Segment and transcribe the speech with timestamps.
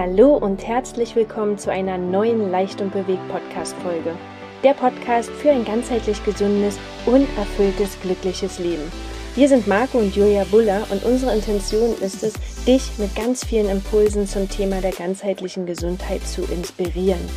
[0.00, 4.14] Hallo und herzlich willkommen zu einer neuen Leicht und Bewegt Podcast Folge.
[4.62, 8.92] Der Podcast für ein ganzheitlich gesundes und erfülltes, glückliches Leben.
[9.34, 12.34] Wir sind Marco und Julia Buller und unsere Intention ist es,
[12.64, 17.28] dich mit ganz vielen Impulsen zum Thema der ganzheitlichen Gesundheit zu inspirieren.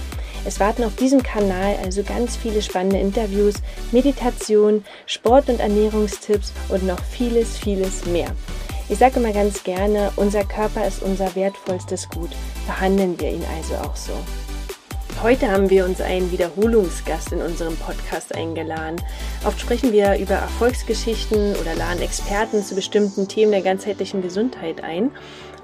[0.46, 3.56] Es warten auf diesem Kanal also ganz viele spannende Interviews,
[3.92, 8.28] Meditation, Sport- und Ernährungstipps und noch vieles, vieles mehr.
[8.92, 12.32] Ich sage immer ganz gerne, unser Körper ist unser wertvollstes Gut.
[12.68, 14.12] Behandeln wir ihn also auch so.
[15.24, 19.02] Heute haben wir uns einen Wiederholungsgast in unserem Podcast eingeladen.
[19.46, 25.12] Oft sprechen wir über Erfolgsgeschichten oder laden Experten zu bestimmten Themen der ganzheitlichen Gesundheit ein.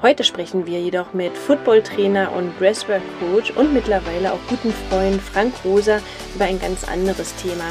[0.01, 5.53] Heute sprechen wir jedoch mit Footballtrainer und Breastwork Coach und mittlerweile auch guten Freund Frank
[5.65, 5.99] Rosa
[6.33, 7.65] über ein ganz anderes Thema.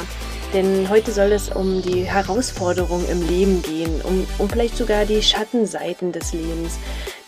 [0.53, 5.21] Denn heute soll es um die Herausforderungen im Leben gehen, um, um vielleicht sogar die
[5.21, 6.79] Schattenseiten des Lebens.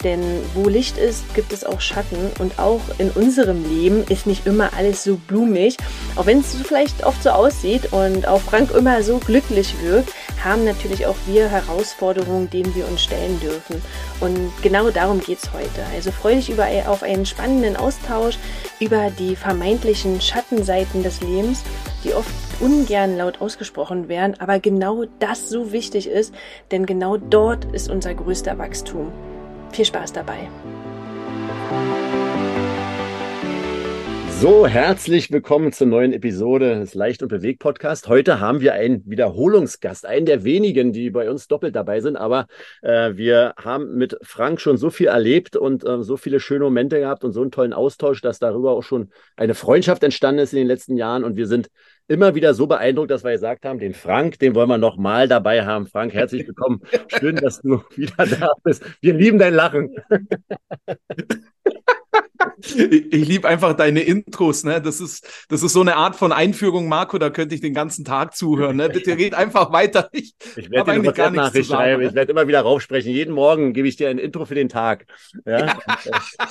[0.04, 0.22] Denn
[0.54, 2.32] wo Licht ist, gibt es auch Schatten.
[2.40, 5.76] Und auch in unserem Leben ist nicht immer alles so blumig.
[6.16, 10.64] Auch wenn es vielleicht oft so aussieht und auch Frank immer so glücklich wirkt, haben
[10.64, 13.82] natürlich auch wir Herausforderungen, denen wir uns stellen dürfen.
[14.22, 15.86] Und genau darum geht es heute.
[15.94, 18.38] Also freue dich über, auf einen spannenden Austausch
[18.80, 21.64] über die vermeintlichen Schattenseiten des Lebens,
[22.04, 26.34] die oft ungern laut ausgesprochen werden, aber genau das so wichtig ist,
[26.72, 29.12] denn genau dort ist unser größter Wachstum.
[29.72, 30.48] Viel Spaß dabei.
[34.40, 38.08] So, herzlich willkommen zur neuen Episode des Leicht und Bewegt Podcast.
[38.08, 42.16] Heute haben wir einen Wiederholungsgast, einen der wenigen, die bei uns doppelt dabei sind.
[42.16, 42.48] Aber
[42.82, 47.02] äh, wir haben mit Frank schon so viel erlebt und äh, so viele schöne Momente
[47.02, 50.60] gehabt und so einen tollen Austausch, dass darüber auch schon eine Freundschaft entstanden ist in
[50.60, 51.26] den letzten Jahren.
[51.26, 51.68] Und wir sind
[52.08, 55.28] immer wieder so beeindruckt, dass wir gesagt haben, den Frank, den wollen wir noch mal
[55.28, 55.86] dabei haben.
[55.86, 56.80] Frank, herzlich willkommen.
[57.10, 58.86] Schön, dass du wieder da bist.
[59.02, 59.98] Wir lieben dein Lachen.
[62.62, 64.82] Ich, ich liebe einfach deine Intros, ne?
[64.82, 68.06] Das ist, das ist so eine Art von Einführung, Marco, da könnte ich den ganzen
[68.06, 68.78] Tag zuhören.
[68.78, 68.90] Ne?
[68.90, 70.10] Bitte red einfach weiter.
[70.12, 72.02] Ich, ich werde dir eine WhatsApp-Nachricht schreiben.
[72.04, 73.12] Ich werde immer wieder raufsprechen.
[73.12, 75.06] Jeden Morgen gebe ich dir ein Intro für den Tag.
[75.46, 75.66] Ja?
[75.68, 75.80] ja.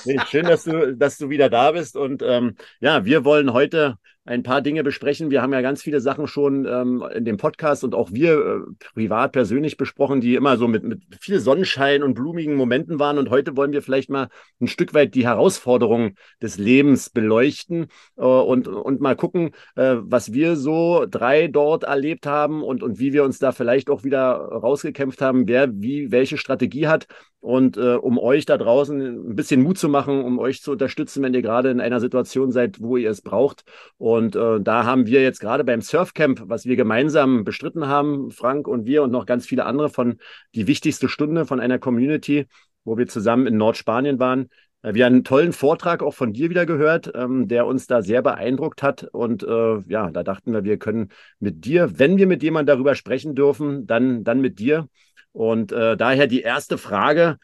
[0.06, 1.96] Äh, schön, dass du, dass du wieder da bist.
[1.96, 3.96] Und ähm, ja, wir wollen heute
[4.28, 5.30] ein paar Dinge besprechen.
[5.30, 8.84] Wir haben ja ganz viele Sachen schon ähm, in dem Podcast und auch wir äh,
[8.94, 13.16] privat, persönlich besprochen, die immer so mit, mit viel Sonnenschein und blumigen Momenten waren.
[13.16, 14.28] Und heute wollen wir vielleicht mal
[14.60, 17.86] ein Stück weit die Herausforderungen des Lebens beleuchten
[18.18, 22.98] äh, und, und mal gucken, äh, was wir so drei dort erlebt haben und, und
[22.98, 27.06] wie wir uns da vielleicht auch wieder rausgekämpft haben, wer wie welche Strategie hat.
[27.40, 31.22] Und äh, um euch da draußen ein bisschen Mut zu machen, um euch zu unterstützen,
[31.22, 33.62] wenn ihr gerade in einer Situation seid, wo ihr es braucht.
[33.96, 38.66] Und äh, da haben wir jetzt gerade beim Surfcamp, was wir gemeinsam bestritten haben, Frank
[38.66, 40.18] und wir und noch ganz viele andere von
[40.54, 42.46] die wichtigste Stunde von einer Community,
[42.84, 44.48] wo wir zusammen in Nordspanien waren.
[44.82, 48.02] Äh, wir haben einen tollen Vortrag auch von dir wieder gehört, ähm, der uns da
[48.02, 49.04] sehr beeindruckt hat.
[49.04, 52.94] Und äh, ja, da dachten wir, wir können mit dir, wenn wir mit jemandem darüber
[52.94, 54.88] sprechen dürfen, dann, dann mit dir.
[55.32, 57.38] Und äh, daher die erste Frage,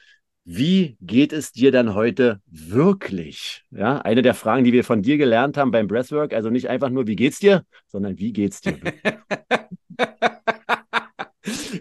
[0.45, 3.63] wie geht es dir dann heute wirklich?
[3.71, 6.91] Ja, eine der Fragen, die wir von dir gelernt haben beim Breathwork, also nicht einfach
[6.91, 8.79] nur, wie geht's dir, sondern wie geht's dir?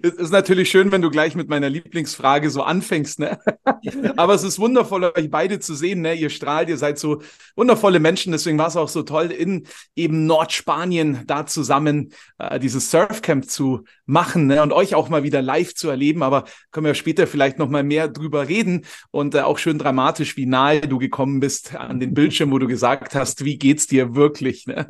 [0.06, 3.40] es ist natürlich schön, wenn du gleich mit meiner Lieblingsfrage so anfängst, ne?
[4.18, 6.14] Aber es ist wundervoll, euch beide zu sehen, ne?
[6.14, 7.22] Ihr strahlt, ihr seid so
[7.56, 8.34] wundervolle Menschen.
[8.34, 9.66] Deswegen war es auch so toll, in
[9.96, 14.62] eben Nordspanien da zusammen äh, dieses Surfcamp zu machen ne?
[14.62, 16.22] und euch auch mal wieder live zu erleben.
[16.22, 20.36] Aber können wir später vielleicht noch mal mehr drüber reden und äh, auch schön dramatisch,
[20.36, 24.16] wie nahe du gekommen bist an den Bildschirm, wo du gesagt hast, wie geht's dir
[24.16, 24.68] wirklich?
[24.68, 24.86] Ne?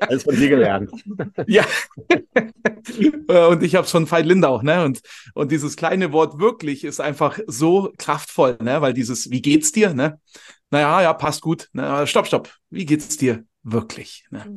[0.00, 0.90] Alles von dir gelernt.
[1.46, 1.64] ja.
[3.28, 4.84] Und ich habe es von Veit Lindau, ne?
[4.84, 5.00] Und,
[5.34, 8.80] und dieses kleine Wort wirklich ist einfach so kraftvoll, ne?
[8.80, 10.20] Weil dieses, wie geht's dir, ne?
[10.70, 11.68] Naja, ja, passt gut.
[11.72, 12.06] Ne?
[12.06, 12.52] Stopp, stopp.
[12.70, 13.44] Wie geht's dir?
[13.66, 14.24] wirklich.
[14.30, 14.44] Ne?
[14.46, 14.56] Mhm.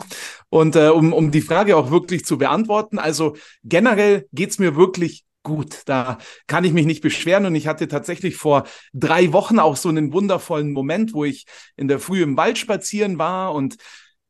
[0.49, 5.25] Und äh, um, um die Frage auch wirklich zu beantworten, also generell geht's mir wirklich
[5.43, 5.81] gut.
[5.85, 6.17] Da
[6.47, 7.45] kann ich mich nicht beschweren.
[7.45, 11.45] Und ich hatte tatsächlich vor drei Wochen auch so einen wundervollen Moment, wo ich
[11.75, 13.77] in der Früh im Wald spazieren war und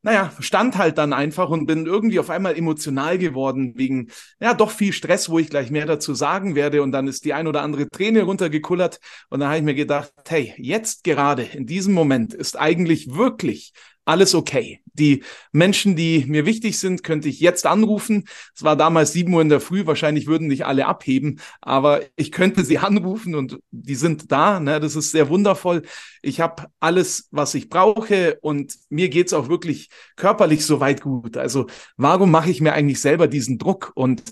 [0.02, 4.10] naja, stand halt dann einfach und bin irgendwie auf einmal emotional geworden wegen,
[4.40, 6.82] ja, doch viel Stress, wo ich gleich mehr dazu sagen werde.
[6.82, 8.98] Und dann ist die ein oder andere Träne runtergekullert.
[9.28, 13.72] Und dann habe ich mir gedacht, hey, jetzt gerade in diesem Moment ist eigentlich wirklich
[14.10, 14.80] alles okay.
[14.92, 15.22] Die
[15.52, 18.24] Menschen, die mir wichtig sind, könnte ich jetzt anrufen.
[18.54, 22.32] Es war damals sieben Uhr in der Früh, wahrscheinlich würden nicht alle abheben, aber ich
[22.32, 24.58] könnte sie anrufen und die sind da.
[24.58, 24.80] Ne?
[24.80, 25.82] Das ist sehr wundervoll.
[26.22, 31.36] Ich habe alles, was ich brauche und mir geht's auch wirklich körperlich soweit gut.
[31.36, 31.66] Also
[31.96, 33.92] warum mache ich mir eigentlich selber diesen Druck?
[33.94, 34.22] Und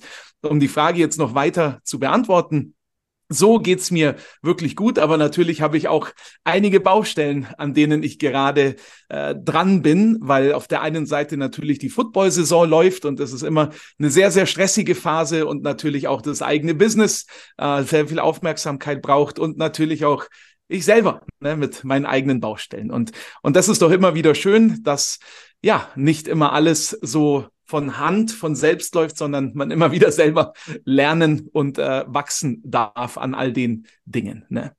[0.43, 2.75] um die Frage jetzt noch weiter zu beantworten,
[3.29, 6.09] so geht's mir wirklich gut, aber natürlich habe ich auch
[6.45, 8.77] einige Baustellen, an denen ich gerade
[9.09, 13.43] äh, dran bin, weil auf der einen Seite natürlich die Football-Saison läuft und das ist
[13.43, 17.27] immer eine sehr, sehr stressige Phase und natürlich auch das eigene Business
[17.59, 20.25] äh, sehr viel Aufmerksamkeit braucht und natürlich auch
[20.69, 22.91] ich selber ne, mit meinen eigenen Baustellen.
[22.91, 25.19] Und, und das ist doch immer wieder schön, dass
[25.63, 30.55] ja nicht immer alles so von Hand, von selbst läuft, sondern man immer wieder selber
[30.85, 34.47] lernen und äh, wachsen darf an all den Dingen.
[34.49, 34.73] Ne?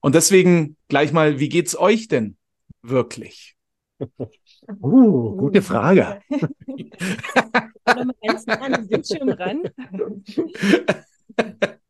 [0.00, 2.36] Und deswegen gleich mal, wie geht's euch denn
[2.82, 3.56] wirklich?
[4.80, 6.20] Uh, gute Frage.
[7.84, 9.62] ganz nah an den Bildschirm ran.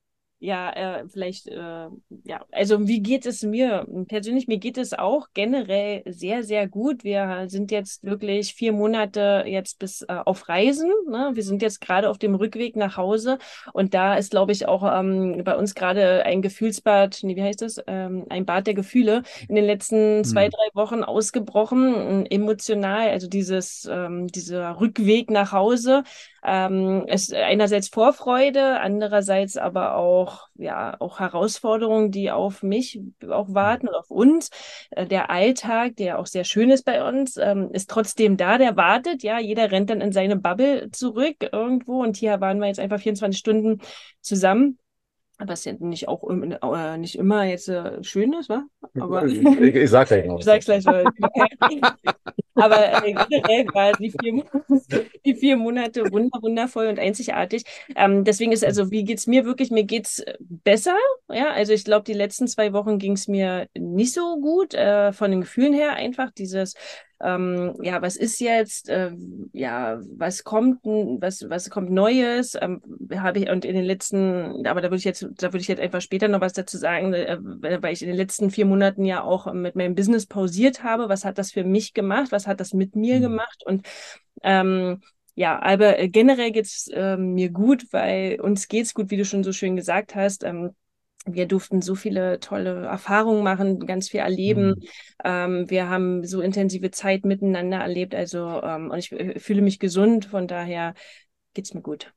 [0.42, 1.86] ja, äh, vielleicht, äh,
[2.24, 3.86] ja, also wie geht es mir?
[4.08, 7.04] Persönlich, mir geht es auch generell sehr, sehr gut.
[7.04, 10.90] Wir sind jetzt wirklich vier Monate jetzt bis äh, auf Reisen.
[11.08, 11.30] Ne?
[11.34, 13.38] Wir sind jetzt gerade auf dem Rückweg nach Hause
[13.72, 17.62] und da ist, glaube ich, auch ähm, bei uns gerade ein Gefühlsbad, nee, wie heißt
[17.62, 17.80] das?
[17.86, 20.24] Ähm, ein Bad der Gefühle in den letzten mhm.
[20.24, 26.02] zwei, drei Wochen ausgebrochen, emotional, also dieses, ähm, dieser Rückweg nach Hause
[26.44, 33.88] ähm, ist einerseits Vorfreude, andererseits aber auch, ja, auch Herausforderungen, die auf mich auch warten
[33.88, 34.50] und auf uns.
[34.90, 38.76] Äh, der Alltag, der auch sehr schön ist bei uns, ähm, ist trotzdem da, der
[38.76, 39.22] wartet.
[39.22, 43.00] Ja, jeder rennt dann in seine Bubble zurück irgendwo und hier waren wir jetzt einfach
[43.00, 43.80] 24 Stunden
[44.20, 44.78] zusammen
[45.46, 48.64] was ja nicht auch äh, nicht immer jetzt äh, schön ist, wa?
[48.98, 50.38] Aber ich, ich sag's gleich noch.
[50.38, 51.04] Ich sag's gleich mal.
[52.54, 54.44] Aber äh, generell war die vier,
[55.24, 57.64] die vier Monate wunder, wundervoll und einzigartig.
[57.96, 59.70] Ähm, deswegen ist also, wie geht's mir wirklich?
[59.70, 60.96] Mir geht's besser.
[61.30, 65.30] Ja, also ich glaube, die letzten zwei Wochen ging's mir nicht so gut äh, von
[65.30, 65.94] den Gefühlen her.
[65.94, 66.74] Einfach dieses
[67.22, 69.12] ähm, ja, was ist jetzt, äh,
[69.52, 72.82] ja, was kommt, was, was kommt Neues, ähm,
[73.16, 75.80] habe ich, und in den letzten, aber da würde ich jetzt, da würde ich jetzt
[75.80, 79.22] einfach später noch was dazu sagen, äh, weil ich in den letzten vier Monaten ja
[79.22, 82.74] auch mit meinem Business pausiert habe, was hat das für mich gemacht, was hat das
[82.74, 83.22] mit mir mhm.
[83.22, 83.62] gemacht?
[83.64, 83.86] Und
[84.42, 85.00] ähm,
[85.34, 89.44] ja, aber äh, generell geht's äh, mir gut, weil uns geht's gut, wie du schon
[89.44, 90.44] so schön gesagt hast.
[90.44, 90.72] Ähm,
[91.26, 94.68] wir durften so viele tolle Erfahrungen machen, ganz viel erleben.
[94.68, 94.88] Mhm.
[95.24, 98.14] Ähm, wir haben so intensive Zeit miteinander erlebt.
[98.14, 100.26] Also, ähm, und ich äh, fühle mich gesund.
[100.26, 100.94] Von daher
[101.54, 102.12] geht's mir gut.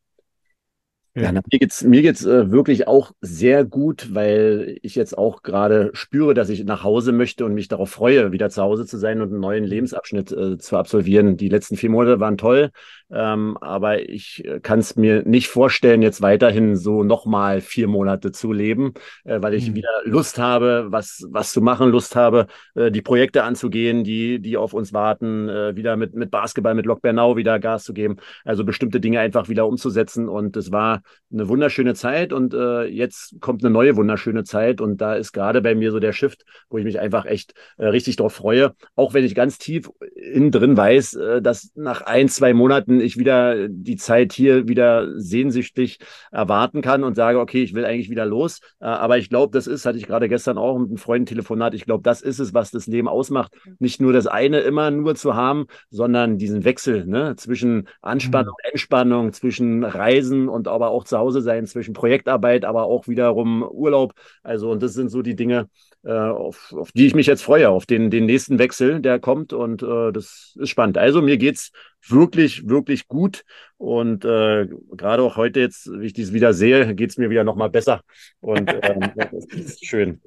[1.18, 5.92] Ja, mir geht's mir geht's äh, wirklich auch sehr gut, weil ich jetzt auch gerade
[5.94, 9.22] spüre, dass ich nach Hause möchte und mich darauf freue, wieder zu Hause zu sein
[9.22, 9.70] und einen neuen mhm.
[9.70, 11.38] Lebensabschnitt äh, zu absolvieren.
[11.38, 12.72] Die letzten vier Monate waren toll,
[13.10, 18.34] ähm, aber ich äh, kann es mir nicht vorstellen, jetzt weiterhin so nochmal vier Monate
[18.34, 19.76] zu leben, äh, weil ich mhm.
[19.76, 24.58] wieder Lust habe, was was zu machen, Lust habe, äh, die Projekte anzugehen, die die
[24.58, 28.18] auf uns warten, äh, wieder mit mit Basketball, mit Lok Bernau wieder Gas zu geben,
[28.44, 33.40] also bestimmte Dinge einfach wieder umzusetzen und es war eine wunderschöne Zeit und äh, jetzt
[33.42, 36.78] kommt eine neue wunderschöne Zeit und da ist gerade bei mir so der Shift, wo
[36.78, 40.78] ich mich einfach echt äh, richtig drauf freue, auch wenn ich ganz tief innen drin
[40.78, 46.00] weiß, äh, dass nach ein, zwei Monaten ich wieder die Zeit hier wieder sehnsüchtig
[46.32, 49.68] erwarten kann und sage, okay, ich will eigentlich wieder los, äh, aber ich glaube, das
[49.68, 52.54] ist, hatte ich gerade gestern auch mit einem Freund Telefonat, ich glaube, das ist es,
[52.54, 57.06] was das Leben ausmacht, nicht nur das eine immer nur zu haben, sondern diesen Wechsel
[57.06, 58.70] ne, zwischen Anspannung, mhm.
[58.72, 64.14] Entspannung, zwischen Reisen und aber auch zu Hause sein, zwischen Projektarbeit, aber auch wiederum Urlaub.
[64.44, 65.70] Also, und das sind so die Dinge,
[66.04, 69.54] äh, auf, auf die ich mich jetzt freue, auf den, den nächsten Wechsel, der kommt.
[69.54, 70.98] Und äh, das ist spannend.
[70.98, 71.72] Also, mir geht's
[72.08, 73.44] wirklich, wirklich gut.
[73.78, 77.70] Und äh, gerade auch heute jetzt, wie ich dies wieder sehe, geht's mir wieder nochmal
[77.70, 78.02] besser.
[78.40, 80.22] Und ähm, das ist schön.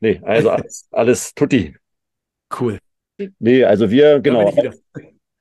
[0.00, 1.74] Nee, also alles, alles tutti.
[2.58, 2.78] Cool.
[3.38, 4.52] Nee, also wir, genau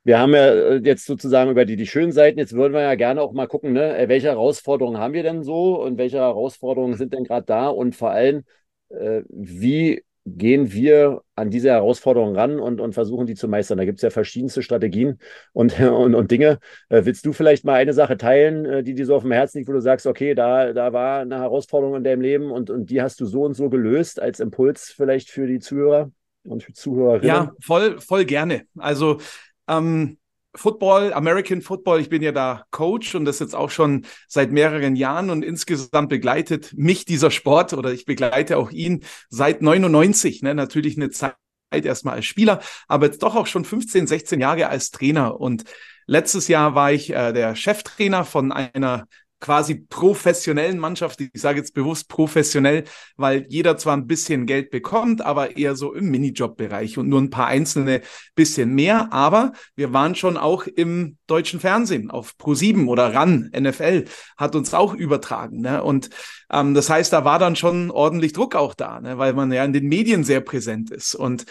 [0.03, 2.95] wir haben ja äh, jetzt sozusagen über die, die schönen Seiten, jetzt würden wir ja
[2.95, 6.97] gerne auch mal gucken, ne, äh, welche Herausforderungen haben wir denn so und welche Herausforderungen
[6.97, 8.43] sind denn gerade da und vor allem,
[8.89, 13.77] äh, wie gehen wir an diese Herausforderungen ran und, und versuchen die zu meistern.
[13.77, 15.19] Da gibt es ja verschiedenste Strategien
[15.51, 16.59] und, und, und Dinge.
[16.89, 19.69] Äh, willst du vielleicht mal eine Sache teilen, die dir so auf dem Herzen liegt,
[19.69, 23.01] wo du sagst, okay, da, da war eine Herausforderung in deinem Leben und, und die
[23.01, 26.11] hast du so und so gelöst als Impuls vielleicht für die Zuhörer
[26.45, 27.27] und für Zuhörerinnen?
[27.27, 28.63] Ja, voll, voll gerne.
[28.77, 29.19] Also
[29.67, 30.17] ähm,
[30.55, 34.95] Football, American Football, ich bin ja da Coach und das jetzt auch schon seit mehreren
[34.95, 40.53] Jahren und insgesamt begleitet mich dieser Sport oder ich begleite auch ihn seit 99, ne,
[40.53, 41.35] natürlich eine Zeit
[41.71, 45.39] erstmal als Spieler, aber jetzt doch auch schon 15, 16 Jahre als Trainer.
[45.39, 45.63] Und
[46.05, 49.07] letztes Jahr war ich äh, der Cheftrainer von einer
[49.43, 52.85] quasi professionellen Mannschaft, ich sage jetzt bewusst professionell,
[53.17, 57.29] weil jeder zwar ein bisschen Geld bekommt, aber eher so im Minijob-Bereich und nur ein
[57.29, 58.01] paar einzelne
[58.35, 59.11] bisschen mehr.
[59.11, 64.05] Aber wir waren schon auch im deutschen Fernsehen auf Pro7 oder RAN, NFL,
[64.37, 65.59] hat uns auch übertragen.
[65.59, 65.83] Ne?
[65.83, 66.09] Und
[66.49, 69.17] ähm, das heißt, da war dann schon ordentlich Druck auch da, ne?
[69.17, 71.15] weil man ja in den Medien sehr präsent ist.
[71.15, 71.45] Und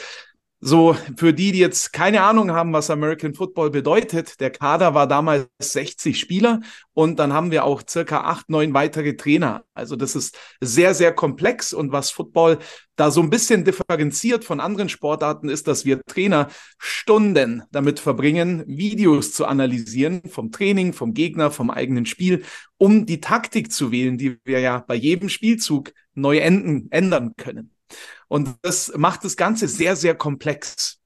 [0.65, 5.09] so, für die, die jetzt keine Ahnung haben, was American Football bedeutet, der Kader war
[5.09, 6.61] damals 60 Spieler
[6.95, 9.65] und dann haben wir auch circa acht, neun weitere Trainer.
[9.75, 12.61] Also das ist sehr, sehr komplex und was Football
[12.95, 16.47] da so ein bisschen differenziert von anderen Sportarten ist, dass wir Trainer
[16.79, 22.45] Stunden damit verbringen, Videos zu analysieren vom Training, vom Gegner, vom eigenen Spiel,
[22.79, 27.72] um die Taktik zu wählen, die wir ja bei jedem Spielzug neu enden, ändern können.
[28.33, 31.03] Und das macht das Ganze sehr, sehr komplex.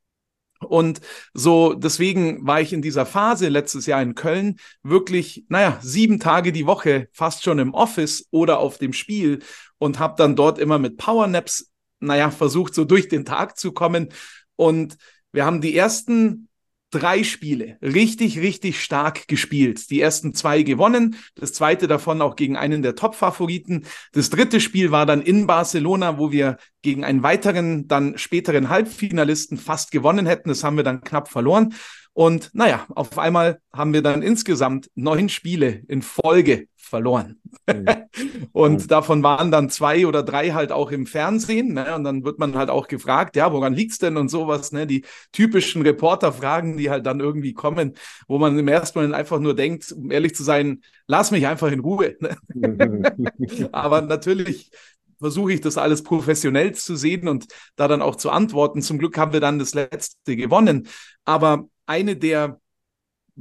[0.60, 1.00] Und
[1.34, 6.52] so, deswegen war ich in dieser Phase letztes Jahr in Köln wirklich, naja, sieben Tage
[6.52, 9.40] die Woche fast schon im Office oder auf dem Spiel
[9.78, 14.10] und habe dann dort immer mit Powernaps, naja, versucht, so durch den Tag zu kommen.
[14.54, 14.96] Und
[15.32, 16.48] wir haben die ersten
[16.90, 19.90] drei Spiele richtig, richtig stark gespielt.
[19.90, 23.84] Die ersten zwei gewonnen, das zweite davon auch gegen einen der Top-Favoriten.
[24.12, 29.58] Das dritte Spiel war dann in Barcelona, wo wir gegen einen weiteren, dann späteren Halbfinalisten
[29.58, 30.48] fast gewonnen hätten.
[30.48, 31.74] Das haben wir dann knapp verloren.
[32.12, 37.40] Und naja, auf einmal haben wir dann insgesamt neun Spiele in Folge verloren.
[37.66, 37.86] Mhm.
[38.52, 38.88] und mhm.
[38.88, 41.74] davon waren dann zwei oder drei halt auch im Fernsehen.
[41.74, 41.94] Ne?
[41.94, 44.86] Und dann wird man halt auch gefragt, ja, woran liegt's denn und sowas, ne?
[44.86, 47.94] Die typischen Reporterfragen, die halt dann irgendwie kommen,
[48.28, 51.70] wo man im ersten Moment einfach nur denkt, um ehrlich zu sein, lass mich einfach
[51.70, 52.16] in Ruhe.
[52.20, 52.36] Ne?
[53.72, 54.70] Aber natürlich
[55.18, 58.82] versuche ich das alles professionell zu sehen und da dann auch zu antworten.
[58.82, 60.88] Zum Glück haben wir dann das letzte gewonnen.
[61.24, 62.60] Aber eine der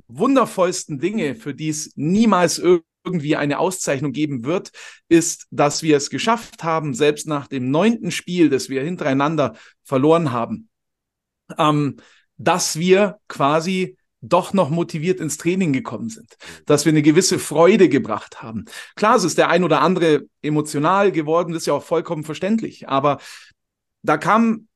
[0.07, 2.59] wundervollsten Dinge, für die es niemals
[3.05, 4.71] irgendwie eine Auszeichnung geben wird,
[5.07, 10.31] ist, dass wir es geschafft haben, selbst nach dem neunten Spiel, das wir hintereinander verloren
[10.31, 10.69] haben,
[11.57, 11.97] ähm,
[12.37, 17.89] dass wir quasi doch noch motiviert ins Training gekommen sind, dass wir eine gewisse Freude
[17.89, 18.65] gebracht haben.
[18.95, 22.89] Klar, es ist der ein oder andere emotional geworden, das ist ja auch vollkommen verständlich,
[22.89, 23.19] aber
[24.01, 24.67] da kam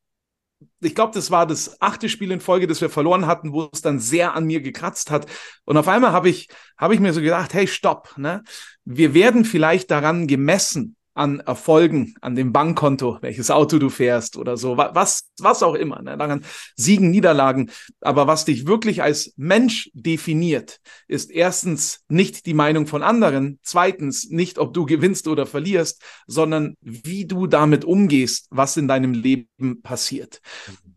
[0.81, 3.81] ich glaube, das war das achte Spiel in Folge, das wir verloren hatten, wo es
[3.81, 5.25] dann sehr an mir gekratzt hat.
[5.65, 8.43] Und auf einmal habe ich, habe ich mir so gedacht, hey, stopp, ne?
[8.85, 14.55] Wir werden vielleicht daran gemessen, an Erfolgen, an dem Bankkonto, welches Auto du fährst oder
[14.55, 16.17] so, was, was auch immer, ne?
[16.17, 16.45] daran
[16.77, 17.71] Siegen, Niederlagen.
[17.99, 24.29] Aber was dich wirklich als Mensch definiert, ist erstens nicht die Meinung von anderen, zweitens
[24.29, 29.81] nicht, ob du gewinnst oder verlierst, sondern wie du damit umgehst, was in deinem Leben
[29.83, 30.39] passiert.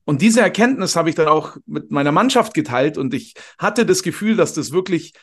[0.05, 4.05] Und diese Erkenntnis habe ich dann auch mit meiner Mannschaft geteilt und ich hatte das
[4.05, 5.15] Gefühl, dass das wirklich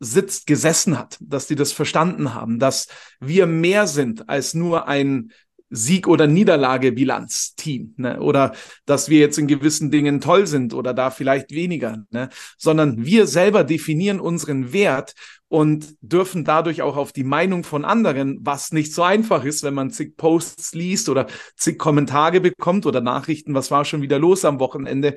[0.00, 2.88] sitzt, gesessen hat, dass die das verstanden haben, dass
[3.20, 5.30] wir mehr sind als nur ein
[5.70, 8.20] Sieg- oder Niederlage-Bilanz-Team, ne?
[8.20, 8.52] oder
[8.86, 12.28] dass wir jetzt in gewissen Dingen toll sind oder da vielleicht weniger, ne?
[12.58, 15.14] sondern wir selber definieren unseren Wert
[15.46, 19.74] und dürfen dadurch auch auf die Meinung von anderen, was nicht so einfach ist, wenn
[19.74, 24.44] man zig Posts liest oder zig Kommentare bekommt oder Nachrichten, was war schon wieder los
[24.44, 25.16] am Wochenende,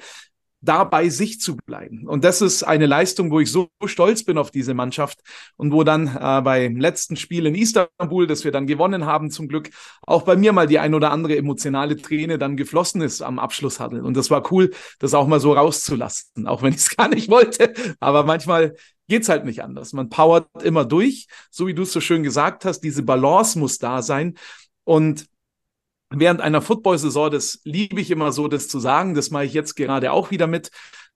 [0.63, 2.08] da bei sich zu bleiben.
[2.08, 5.20] Und das ist eine Leistung, wo ich so stolz bin auf diese Mannschaft
[5.58, 9.50] und wo dann äh, beim letzten Spiel in Istanbul, das wir dann gewonnen haben, zum
[9.50, 9.70] Glück
[10.03, 14.03] auch bei mir mal die ein oder andere emotionale Träne dann geflossen ist am Abschlusshuddle.
[14.03, 17.29] Und das war cool, das auch mal so rauszulassen, auch wenn ich es gar nicht
[17.29, 17.74] wollte.
[18.00, 18.75] Aber manchmal
[19.10, 19.91] geht's halt nicht anders.
[19.91, 22.79] Man powert immer durch, so wie du es so schön gesagt hast.
[22.79, 24.36] Diese Balance muss da sein.
[24.86, 25.25] Und
[26.20, 29.75] während einer Football-Saison, das liebe ich immer so, das zu sagen, das mache ich jetzt
[29.75, 30.72] gerade auch wieder mit,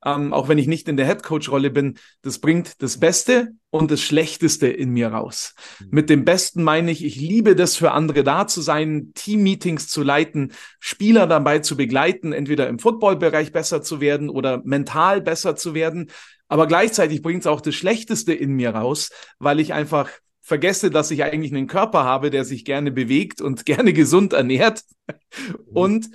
[0.06, 4.01] ähm, auch wenn ich nicht in der Headcoach-Rolle bin, das bringt das Beste und das
[4.01, 5.56] Schlechteste in mir raus.
[5.80, 5.88] Mhm.
[5.92, 10.04] Mit dem Besten meine ich, ich liebe das für andere da zu sein, Team-Meetings zu
[10.04, 15.74] leiten, Spieler dabei zu begleiten, entweder im Football-Bereich besser zu werden oder mental besser zu
[15.74, 16.12] werden.
[16.48, 20.10] Aber gleichzeitig bringt es auch das Schlechteste in mir raus, weil ich einfach
[20.48, 24.84] vergesse, dass ich eigentlich einen Körper habe, der sich gerne bewegt und gerne gesund ernährt.
[25.38, 25.56] Mhm.
[25.74, 26.10] Und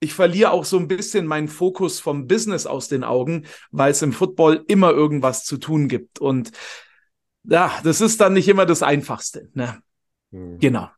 [0.00, 4.02] ich verliere auch so ein bisschen meinen Fokus vom Business aus den Augen, weil es
[4.02, 6.18] im Football immer irgendwas zu tun gibt.
[6.18, 6.50] Und
[7.44, 9.48] ja, das ist dann nicht immer das Einfachste.
[9.54, 9.80] Ne?
[10.32, 10.58] Mhm.
[10.58, 10.88] Genau.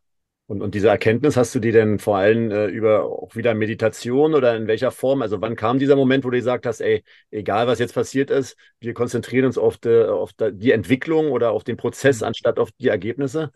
[0.51, 4.33] Und, und diese Erkenntnis hast du die denn vor allem äh, über auch wieder Meditation
[4.33, 5.21] oder in welcher Form?
[5.21, 8.57] Also wann kam dieser Moment, wo du gesagt hast, ey, egal was jetzt passiert ist,
[8.81, 12.27] wir konzentrieren uns auf, de, auf die Entwicklung oder auf den Prozess mhm.
[12.27, 13.53] anstatt auf die Ergebnisse?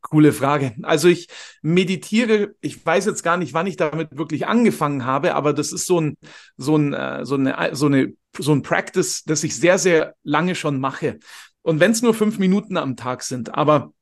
[0.00, 0.74] Coole Frage.
[0.84, 1.28] Also ich
[1.60, 5.84] meditiere, ich weiß jetzt gar nicht, wann ich damit wirklich angefangen habe, aber das ist
[5.84, 6.16] so ein,
[6.56, 10.54] so ein, äh, so eine, so eine, so ein Practice, das ich sehr, sehr lange
[10.54, 11.18] schon mache.
[11.60, 13.92] Und wenn es nur fünf Minuten am Tag sind, aber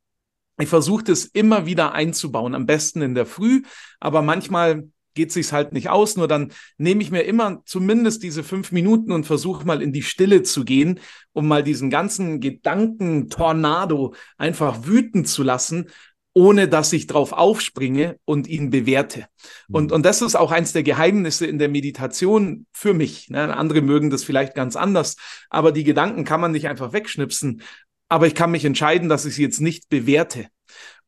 [0.58, 3.62] ich versuche das immer wieder einzubauen, am besten in der Früh,
[4.00, 4.84] aber manchmal
[5.14, 6.16] geht sich's halt nicht aus.
[6.16, 10.02] Nur dann nehme ich mir immer zumindest diese fünf Minuten und versuche mal in die
[10.02, 11.00] Stille zu gehen,
[11.32, 15.86] um mal diesen ganzen Gedankentornado einfach wüten zu lassen,
[16.36, 19.26] ohne dass ich drauf aufspringe und ihn bewerte.
[19.68, 19.74] Mhm.
[19.74, 23.30] Und, und das ist auch eins der Geheimnisse in der Meditation für mich.
[23.30, 23.56] Ne?
[23.56, 25.16] Andere mögen das vielleicht ganz anders,
[25.48, 27.62] aber die Gedanken kann man nicht einfach wegschnipsen.
[28.08, 30.46] Aber ich kann mich entscheiden, dass ich sie jetzt nicht bewerte.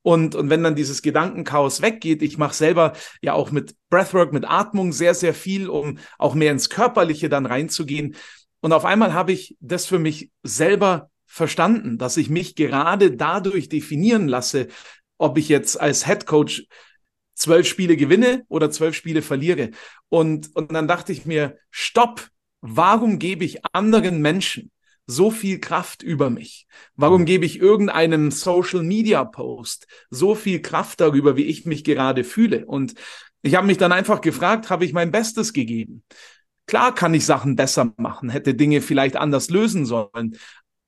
[0.02, 4.44] Und, und wenn dann dieses Gedankenchaos weggeht, ich mache selber ja auch mit Breathwork, mit
[4.48, 8.14] Atmung sehr, sehr viel, um auch mehr ins Körperliche dann reinzugehen.
[8.60, 13.68] Und auf einmal habe ich das für mich selber verstanden, dass ich mich gerade dadurch
[13.68, 14.68] definieren lasse,
[15.18, 16.66] ob ich jetzt als Head Coach
[17.34, 19.70] zwölf Spiele gewinne oder zwölf Spiele verliere.
[20.08, 22.28] Und, und dann dachte ich mir, stopp,
[22.60, 24.70] warum gebe ich anderen Menschen
[25.06, 26.66] so viel Kraft über mich?
[26.96, 27.26] Warum mhm.
[27.26, 32.66] gebe ich irgendeinem Social Media Post so viel Kraft darüber, wie ich mich gerade fühle?
[32.66, 32.94] Und
[33.42, 36.02] ich habe mich dann einfach gefragt, habe ich mein Bestes gegeben?
[36.66, 40.36] Klar kann ich Sachen besser machen, hätte Dinge vielleicht anders lösen sollen.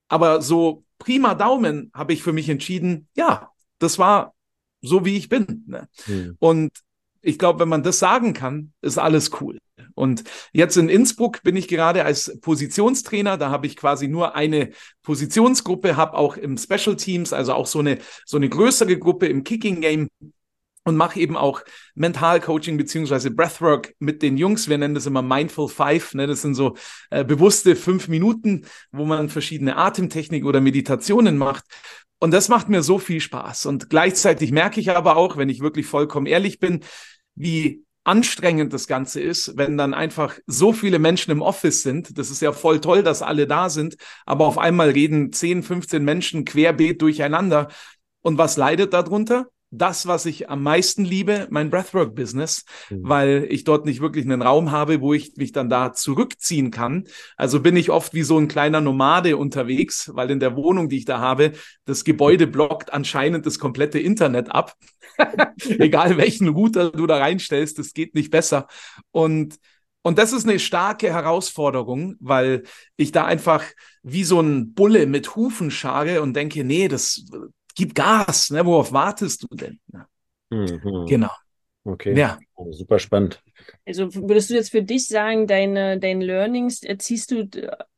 [0.08, 4.34] Aber so prima Daumen habe ich für mich entschieden, ja, das war
[4.80, 5.64] so, wie ich bin.
[5.66, 5.88] Ne?
[6.06, 6.36] Mhm.
[6.38, 6.72] Und
[7.20, 9.58] ich glaube, wenn man das sagen kann, ist alles cool.
[9.98, 13.36] Und jetzt in Innsbruck bin ich gerade als Positionstrainer.
[13.36, 14.70] Da habe ich quasi nur eine
[15.02, 19.44] Positionsgruppe, habe auch im Special Teams, also auch so eine, so eine größere Gruppe im
[19.44, 20.08] Kicking Game
[20.84, 21.62] und mache eben auch
[21.94, 24.68] Mentalcoaching beziehungsweise Breathwork mit den Jungs.
[24.68, 26.14] Wir nennen das immer Mindful Five.
[26.14, 26.26] Ne?
[26.26, 26.76] Das sind so
[27.10, 31.64] äh, bewusste fünf Minuten, wo man verschiedene Atemtechniken oder Meditationen macht.
[32.20, 33.66] Und das macht mir so viel Spaß.
[33.66, 36.80] Und gleichzeitig merke ich aber auch, wenn ich wirklich vollkommen ehrlich bin,
[37.34, 42.16] wie anstrengend das Ganze ist, wenn dann einfach so viele Menschen im Office sind.
[42.16, 46.02] Das ist ja voll toll, dass alle da sind, aber auf einmal reden 10, 15
[46.02, 47.68] Menschen querbeet durcheinander.
[48.22, 49.48] Und was leidet darunter?
[49.70, 53.00] Das, was ich am meisten liebe, mein Breathwork-Business, mhm.
[53.02, 57.04] weil ich dort nicht wirklich einen Raum habe, wo ich mich dann da zurückziehen kann.
[57.36, 60.98] Also bin ich oft wie so ein kleiner Nomade unterwegs, weil in der Wohnung, die
[60.98, 61.52] ich da habe,
[61.84, 64.74] das Gebäude blockt anscheinend das komplette Internet ab.
[65.78, 68.66] Egal welchen Router du da reinstellst, das geht nicht besser.
[69.10, 69.58] Und
[70.02, 72.62] und das ist eine starke Herausforderung, weil
[72.96, 73.64] ich da einfach
[74.02, 77.26] wie so ein Bulle mit Hufen schare und denke, nee, das
[77.78, 78.66] gib Gas, ne?
[78.66, 79.80] worauf wartest du denn?
[80.50, 81.06] Mhm.
[81.06, 81.30] Genau.
[81.88, 82.14] Okay.
[82.14, 82.38] Ja.
[82.70, 83.40] Super spannend.
[83.86, 87.48] Also würdest du jetzt für dich sagen, deine, deine Learnings ziehst du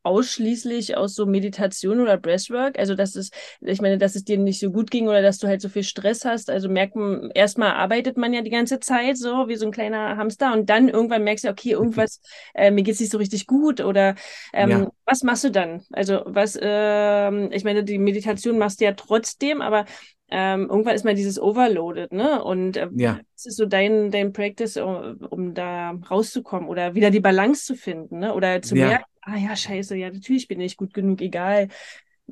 [0.03, 2.79] ausschließlich aus so Meditation oder Breathwork?
[2.79, 5.48] Also dass es, ich meine, dass es dir nicht so gut ging oder dass du
[5.48, 6.50] halt so viel Stress hast.
[6.50, 10.16] Also merkt man, erstmal arbeitet man ja die ganze Zeit so wie so ein kleiner
[10.16, 12.20] Hamster und dann irgendwann merkst du, okay, irgendwas,
[12.55, 14.14] äh, mir geht's nicht so richtig gut oder
[14.53, 14.90] ähm, ja.
[15.05, 15.83] was machst du dann?
[15.90, 19.87] Also was, äh, ich meine, die Meditation machst du ja trotzdem, aber
[20.31, 22.43] ähm, irgendwann ist man dieses Overloaded, ne?
[22.43, 23.21] Und äh, ja.
[23.35, 27.75] was ist so dein, dein Practice, um, um, da rauszukommen oder wieder die Balance zu
[27.75, 28.35] finden, ne?
[28.35, 28.87] Oder zu ja.
[28.87, 31.69] merken, ah ja, scheiße, ja, natürlich bin ich gut genug, egal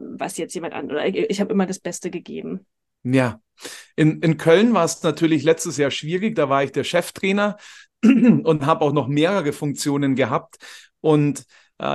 [0.01, 2.67] was jetzt jemand an oder ich, ich habe immer das Beste gegeben.
[3.03, 3.41] Ja.
[3.97, 7.57] In, in Köln war es natürlich letztes Jahr schwierig, da war ich der Cheftrainer
[8.05, 10.59] und habe auch noch mehrere Funktionen gehabt.
[11.01, 11.45] Und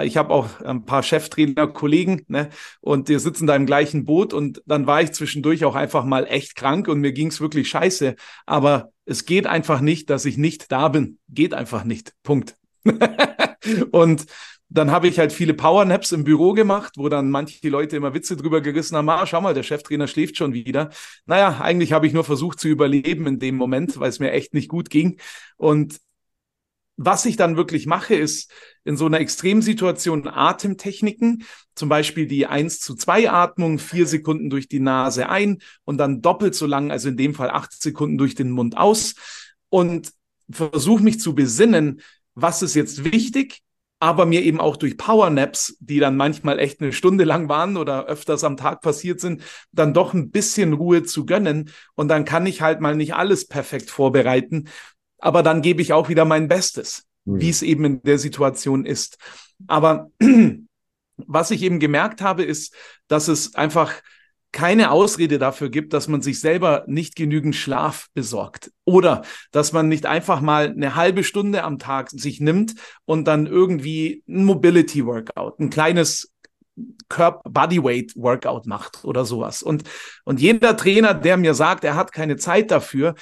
[0.03, 2.49] ich habe auch ein paar Cheftrainer, Kollegen, ne?
[2.79, 4.33] Und die sitzen da im gleichen Boot.
[4.33, 7.69] Und dann war ich zwischendurch auch einfach mal echt krank und mir ging es wirklich
[7.69, 8.15] scheiße.
[8.45, 11.19] Aber es geht einfach nicht, dass ich nicht da bin.
[11.27, 12.13] Geht einfach nicht.
[12.23, 12.55] Punkt.
[13.91, 14.25] und
[14.69, 18.35] dann habe ich halt viele Powernaps im Büro gemacht, wo dann manche Leute immer Witze
[18.35, 20.89] drüber gerissen haben, ah, schau mal, der Cheftrainer schläft schon wieder.
[21.25, 24.53] Naja, eigentlich habe ich nur versucht zu überleben in dem Moment, weil es mir echt
[24.53, 25.19] nicht gut ging.
[25.57, 25.99] Und
[26.95, 28.51] was ich dann wirklich mache, ist
[28.83, 31.43] in so einer Extremsituation Atemtechniken,
[31.75, 36.21] zum Beispiel die 1 zu 2 Atmung, vier Sekunden durch die Nase ein und dann
[36.21, 39.15] doppelt so lang, also in dem Fall acht Sekunden durch den Mund aus
[39.69, 40.11] und
[40.49, 42.01] versuche mich zu besinnen,
[42.35, 43.61] was ist jetzt wichtig,
[44.03, 48.05] aber mir eben auch durch Powernaps, die dann manchmal echt eine Stunde lang waren oder
[48.05, 51.69] öfters am Tag passiert sind, dann doch ein bisschen Ruhe zu gönnen.
[51.95, 54.67] Und dann kann ich halt mal nicht alles perfekt vorbereiten,
[55.23, 57.39] aber dann gebe ich auch wieder mein Bestes, mhm.
[57.39, 59.17] wie es eben in der Situation ist.
[59.67, 60.11] Aber
[61.17, 62.75] was ich eben gemerkt habe, ist,
[63.07, 63.93] dass es einfach
[64.51, 69.87] keine Ausrede dafür gibt, dass man sich selber nicht genügend Schlaf besorgt oder dass man
[69.87, 75.05] nicht einfach mal eine halbe Stunde am Tag sich nimmt und dann irgendwie ein Mobility
[75.05, 76.31] Workout, ein kleines
[77.07, 79.63] Körper Bodyweight Workout macht oder sowas.
[79.63, 79.83] Und,
[80.25, 83.15] und jeder Trainer, der mir sagt, er hat keine Zeit dafür,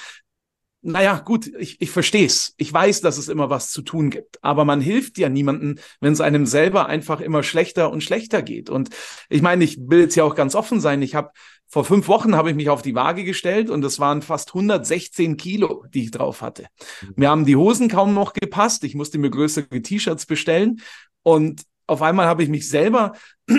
[0.82, 2.54] naja, gut, ich, ich verstehe es.
[2.56, 4.42] Ich weiß, dass es immer was zu tun gibt.
[4.42, 8.68] Aber man hilft ja niemandem, wenn es einem selber einfach immer schlechter und schlechter geht.
[8.68, 8.90] Und
[9.28, 11.00] ich meine, ich will jetzt ja auch ganz offen sein.
[11.00, 11.30] Ich habe
[11.68, 15.36] vor fünf Wochen habe ich mich auf die Waage gestellt und es waren fast 116
[15.36, 16.66] Kilo, die ich drauf hatte.
[17.14, 18.82] Mir haben die Hosen kaum noch gepasst.
[18.84, 20.80] Ich musste mir größere T-Shirts bestellen.
[21.22, 23.12] Und auf einmal habe ich mich selber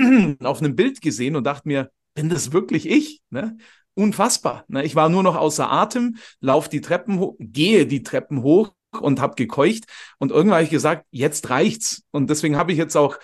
[0.43, 3.21] auf einem Bild gesehen und dachte mir, bin das wirklich ich?
[3.29, 3.57] Ne?
[3.95, 4.65] Unfassbar.
[4.67, 4.84] Ne?
[4.84, 9.21] Ich war nur noch außer Atem, lauf die Treppen hoch, gehe die Treppen hoch und
[9.21, 9.86] habe gekeucht.
[10.19, 12.03] Und irgendwann habe ich gesagt, jetzt reicht's.
[12.12, 13.17] Und deswegen habe ich jetzt auch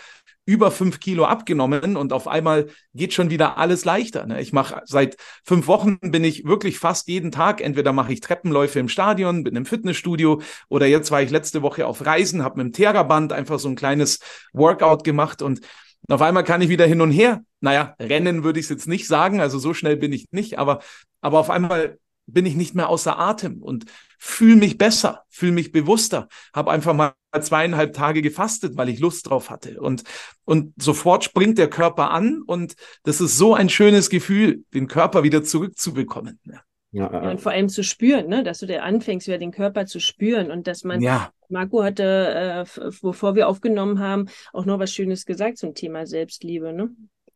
[0.49, 4.25] über fünf Kilo abgenommen und auf einmal geht schon wieder alles leichter.
[4.25, 4.41] Ne?
[4.41, 7.61] Ich mache seit fünf Wochen bin ich wirklich fast jeden Tag.
[7.61, 11.85] Entweder mache ich Treppenläufe im Stadion, bin im Fitnessstudio oder jetzt war ich letzte Woche
[11.85, 15.61] auf Reisen, habe mit dem Theraband einfach so ein kleines Workout gemacht und
[16.09, 17.43] und auf einmal kann ich wieder hin und her.
[17.61, 20.79] Naja, rennen würde ich es jetzt nicht sagen, also so schnell bin ich nicht, aber,
[21.21, 23.85] aber auf einmal bin ich nicht mehr außer Atem und
[24.17, 29.29] fühle mich besser, fühle mich bewusster, habe einfach mal zweieinhalb Tage gefastet, weil ich Lust
[29.29, 29.79] drauf hatte.
[29.79, 30.03] Und,
[30.45, 35.21] und sofort springt der Körper an und das ist so ein schönes Gefühl, den Körper
[35.21, 36.39] wieder zurückzubekommen.
[36.45, 36.61] Ja.
[36.91, 38.43] Ja, ja, und vor allem zu spüren, ne?
[38.43, 41.31] dass du dir anfängst, wieder den Körper zu spüren und dass man, ja.
[41.47, 46.73] Marco hatte, äh, bevor wir aufgenommen haben, auch noch was Schönes gesagt zum Thema Selbstliebe.
[46.73, 46.89] Ne?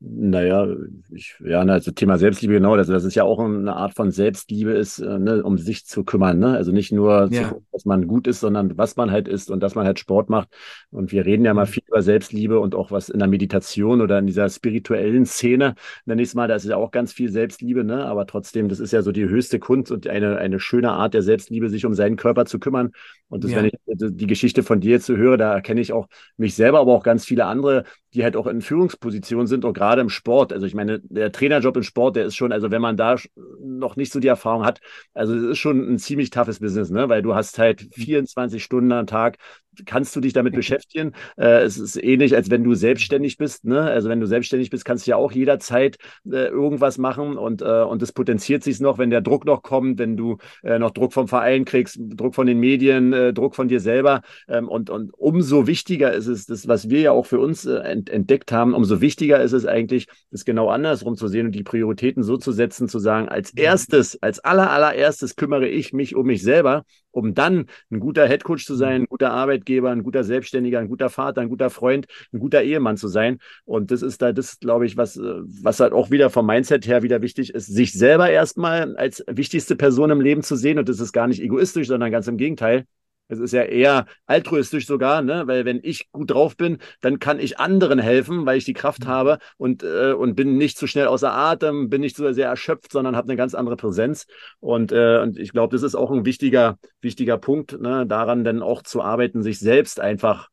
[0.06, 0.68] Naja,
[1.12, 4.72] ich, ja, also Thema Selbstliebe, genau, also das ist ja auch eine Art von Selbstliebe
[4.72, 6.58] ist, äh, ne, um sich zu kümmern, ne?
[6.58, 7.48] Also nicht nur, ja.
[7.48, 10.30] zu, dass man gut ist, sondern was man halt ist und dass man halt Sport
[10.30, 10.50] macht.
[10.92, 11.70] Und wir reden ja mal mhm.
[11.70, 16.22] viel über Selbstliebe und auch was in der Meditation oder in dieser spirituellen Szene, nenne
[16.22, 18.04] ich es mal, da ist ja auch ganz viel Selbstliebe, ne?
[18.04, 21.22] Aber trotzdem, das ist ja so die höchste Kunst und eine, eine schöne Art der
[21.22, 22.92] Selbstliebe, sich um seinen Körper zu kümmern.
[23.30, 23.58] Und das, ja.
[23.58, 26.82] wenn ich die Geschichte von dir jetzt so höre, da erkenne ich auch mich selber,
[26.82, 30.54] aber auch ganz viele andere, die halt auch in Führungspositionen sind und gerade im Sport.
[30.54, 33.16] Also ich meine, der Trainerjob im Sport, der ist schon, also wenn man da
[33.60, 34.82] noch nicht so die Erfahrung hat,
[35.14, 37.10] also es ist schon ein ziemlich toughes Business, ne?
[37.10, 38.64] Weil du hast halt 24 mhm.
[38.64, 39.38] Stunden am Tag,
[39.86, 41.14] kannst du dich damit beschäftigen.
[41.38, 43.66] Äh, es ist ähnlich, als wenn du selbstständig bist.
[43.66, 43.82] Ne?
[43.82, 47.84] Also wenn du selbstständig bist, kannst du ja auch jederzeit äh, irgendwas machen und, äh,
[47.84, 51.14] und das potenziert sich noch, wenn der Druck noch kommt, wenn du äh, noch Druck
[51.14, 54.22] vom Verein kriegst, Druck von den Medien, äh, Druck von dir selber.
[54.48, 57.78] Ähm, und, und umso wichtiger ist es, das, was wir ja auch für uns äh,
[57.78, 62.24] entdeckt haben, umso wichtiger ist es eigentlich, das genau andersrum zu sehen und die Prioritäten
[62.24, 63.62] so zu setzen, zu sagen, als mhm.
[63.62, 68.66] erstes, als aller, allererstes kümmere ich mich um mich selber, um dann ein guter Headcoach
[68.66, 72.40] zu sein, ein guter Arbeitgeber, ein guter Selbstständiger, ein guter Vater, ein guter Freund, ein
[72.40, 73.40] guter Ehemann zu sein.
[73.66, 76.88] Und das ist da, das glaube ich, was, äh, was halt auch wieder vom Mindset
[76.88, 80.80] her wieder wichtig ist, sich selber erstmal als wichtigste Person im Leben zu sehen.
[80.80, 82.86] Und das ist gar nicht egoistisch, sondern ganz im Gegenteil.
[83.34, 85.44] Es ist ja eher altruistisch sogar, ne?
[85.48, 89.06] weil wenn ich gut drauf bin, dann kann ich anderen helfen, weil ich die Kraft
[89.06, 89.08] mhm.
[89.08, 92.92] habe und, äh, und bin nicht zu schnell außer Atem, bin nicht so sehr erschöpft,
[92.92, 94.26] sondern habe eine ganz andere Präsenz.
[94.60, 98.06] Und, äh, und ich glaube, das ist auch ein wichtiger, wichtiger Punkt, ne?
[98.08, 100.50] daran dann auch zu arbeiten, sich selbst einfach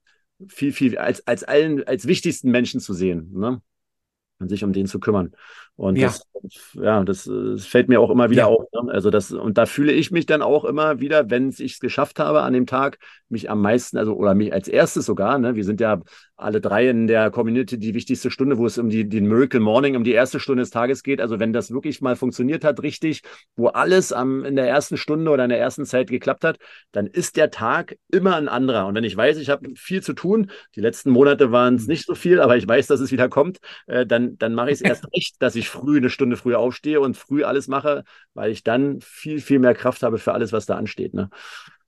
[0.49, 3.31] viel, viel als, als allen, als wichtigsten Menschen zu sehen.
[3.35, 3.61] Ne?
[4.41, 5.33] und sich um den zu kümmern.
[5.81, 6.09] Und ja.
[6.09, 6.27] das,
[6.75, 8.47] ja, das, das, fällt mir auch immer wieder ja.
[8.49, 8.67] auf.
[8.71, 8.93] Ne?
[8.93, 12.19] Also das, und da fühle ich mich dann auch immer wieder, wenn ich es geschafft
[12.19, 12.99] habe an dem Tag,
[13.31, 15.55] mich am meisten, also oder mich als erstes sogar, ne?
[15.55, 16.03] Wir sind ja
[16.41, 19.95] alle drei in der Community die wichtigste Stunde, wo es um die, den Miracle Morning,
[19.97, 21.21] um die erste Stunde des Tages geht.
[21.21, 23.23] Also wenn das wirklich mal funktioniert hat, richtig,
[23.57, 26.59] wo alles am, in der ersten Stunde oder in der ersten Zeit geklappt hat,
[26.93, 28.87] dann ist der Tag immer ein anderer.
[28.87, 31.89] Und wenn ich weiß, ich habe viel zu tun, die letzten Monate waren es mhm.
[31.89, 34.77] nicht so viel, aber ich weiß, dass es wieder kommt, äh, dann, dann mache ich
[34.77, 38.05] es erst recht, dass ich früh eine Stunde früher aufstehe und früh alles mache,
[38.35, 41.15] weil ich dann viel, viel mehr Kraft habe für alles, was da ansteht.
[41.15, 41.31] Ne?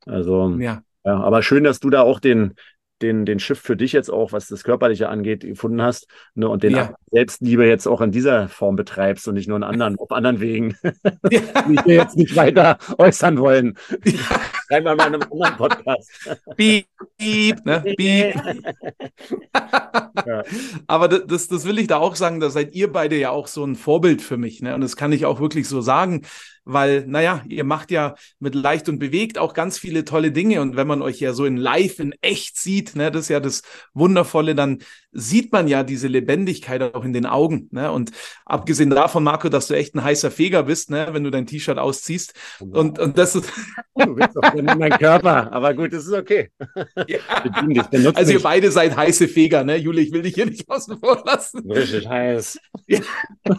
[0.07, 0.83] Also, ja.
[1.05, 1.21] ja.
[1.21, 2.55] aber schön, dass du da auch den,
[3.03, 6.63] den, den Shift für dich jetzt auch, was das Körperliche angeht, gefunden hast ne, und
[6.63, 6.95] den ja.
[7.11, 10.77] Selbstliebe jetzt auch in dieser Form betreibst und nicht nur in anderen, auf anderen Wegen,
[11.31, 11.41] ja.
[11.69, 13.75] die wir jetzt nicht weiter äußern wollen.
[14.05, 14.41] Ja.
[14.73, 16.11] Schreiben wir mal in einem anderen Podcast.
[16.57, 16.87] Piep,
[17.19, 17.83] piep, ne?
[17.99, 18.35] piep.
[20.27, 20.43] ja.
[20.87, 23.67] Aber das, das will ich da auch sagen, da seid ihr beide ja auch so
[23.67, 24.63] ein Vorbild für mich.
[24.63, 24.75] Ne?
[24.75, 26.23] Und das kann ich auch wirklich so sagen
[26.65, 30.61] weil, naja, ihr macht ja mit leicht und bewegt auch ganz viele tolle Dinge.
[30.61, 33.41] Und wenn man euch ja so in live, in echt sieht, ne, das ist ja
[33.41, 33.63] das
[33.95, 34.79] Wundervolle, dann
[35.13, 37.69] sieht man ja diese Lebendigkeit auch in den Augen.
[37.71, 37.91] Ne?
[37.93, 38.13] Und
[38.47, 41.79] abgesehen davon, Marco, dass du echt ein heißer Feger bist, ne, wenn du dein T-Shirt
[41.79, 42.35] ausziehst.
[42.61, 42.79] Wow.
[42.79, 43.53] Und, und das ist.
[43.95, 46.51] du bist doch in meinem Körper, aber gut, das ist okay.
[47.07, 47.19] Ja.
[48.15, 49.77] Also ihr beide seid heiße Feger, ne?
[49.77, 51.71] Juli, ich will dich hier nicht außen vor lassen.
[51.71, 52.59] Richtig heiß.
[52.87, 53.01] Ja.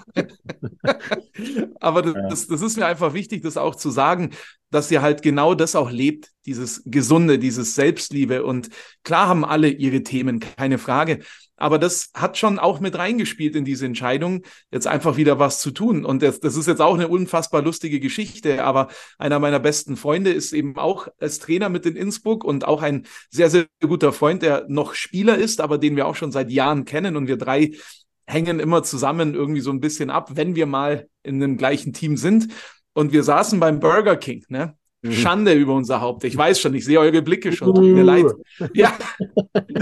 [1.80, 2.30] aber das, ja.
[2.30, 4.32] das, das ist mir einfach wichtig, das auch zu sagen,
[4.72, 8.44] dass ihr halt genau das auch lebt, dieses Gesunde, dieses Selbstliebe.
[8.44, 8.70] Und
[9.04, 11.20] klar haben alle ihre Themen, keine Frage.
[11.56, 15.72] Aber das hat schon auch mit reingespielt in diese Entscheidung, jetzt einfach wieder was zu
[15.72, 16.04] tun.
[16.04, 18.64] Und das, das ist jetzt auch eine unfassbar lustige Geschichte.
[18.64, 22.82] Aber einer meiner besten Freunde ist eben auch als Trainer mit in Innsbruck und auch
[22.82, 26.52] ein sehr, sehr guter Freund, der noch Spieler ist, aber den wir auch schon seit
[26.52, 27.16] Jahren kennen.
[27.16, 27.72] Und wir drei
[28.26, 32.18] hängen immer zusammen irgendwie so ein bisschen ab, wenn wir mal in dem gleichen Team
[32.18, 32.48] sind.
[32.94, 34.76] Und wir saßen beim Burger King, ne?
[35.04, 35.12] Mhm.
[35.12, 36.24] Schande über unser Haupt.
[36.24, 37.74] Ich weiß schon, ich sehe eure Blicke schon.
[37.74, 38.26] Tut mir leid.
[38.74, 38.94] Ja.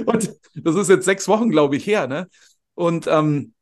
[0.06, 2.08] Und das ist jetzt sechs Wochen, glaube ich, her.
[2.08, 2.28] Ne?
[2.74, 3.54] Und ähm,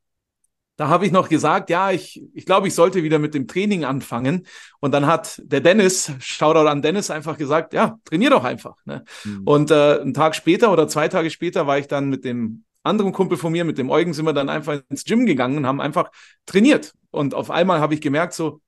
[0.78, 3.84] da habe ich noch gesagt, ja, ich, ich glaube, ich sollte wieder mit dem Training
[3.84, 4.48] anfangen.
[4.80, 8.78] Und dann hat der Dennis, Shoutout an Dennis, einfach gesagt, ja, trainier doch einfach.
[8.86, 9.04] Ne?
[9.26, 9.42] Mhm.
[9.44, 13.12] Und äh, einen Tag später oder zwei Tage später war ich dann mit dem anderen
[13.12, 15.82] Kumpel von mir, mit dem Eugen, sind wir dann einfach ins Gym gegangen und haben
[15.82, 16.12] einfach
[16.46, 16.94] trainiert.
[17.12, 18.62] Und auf einmal habe ich gemerkt, so,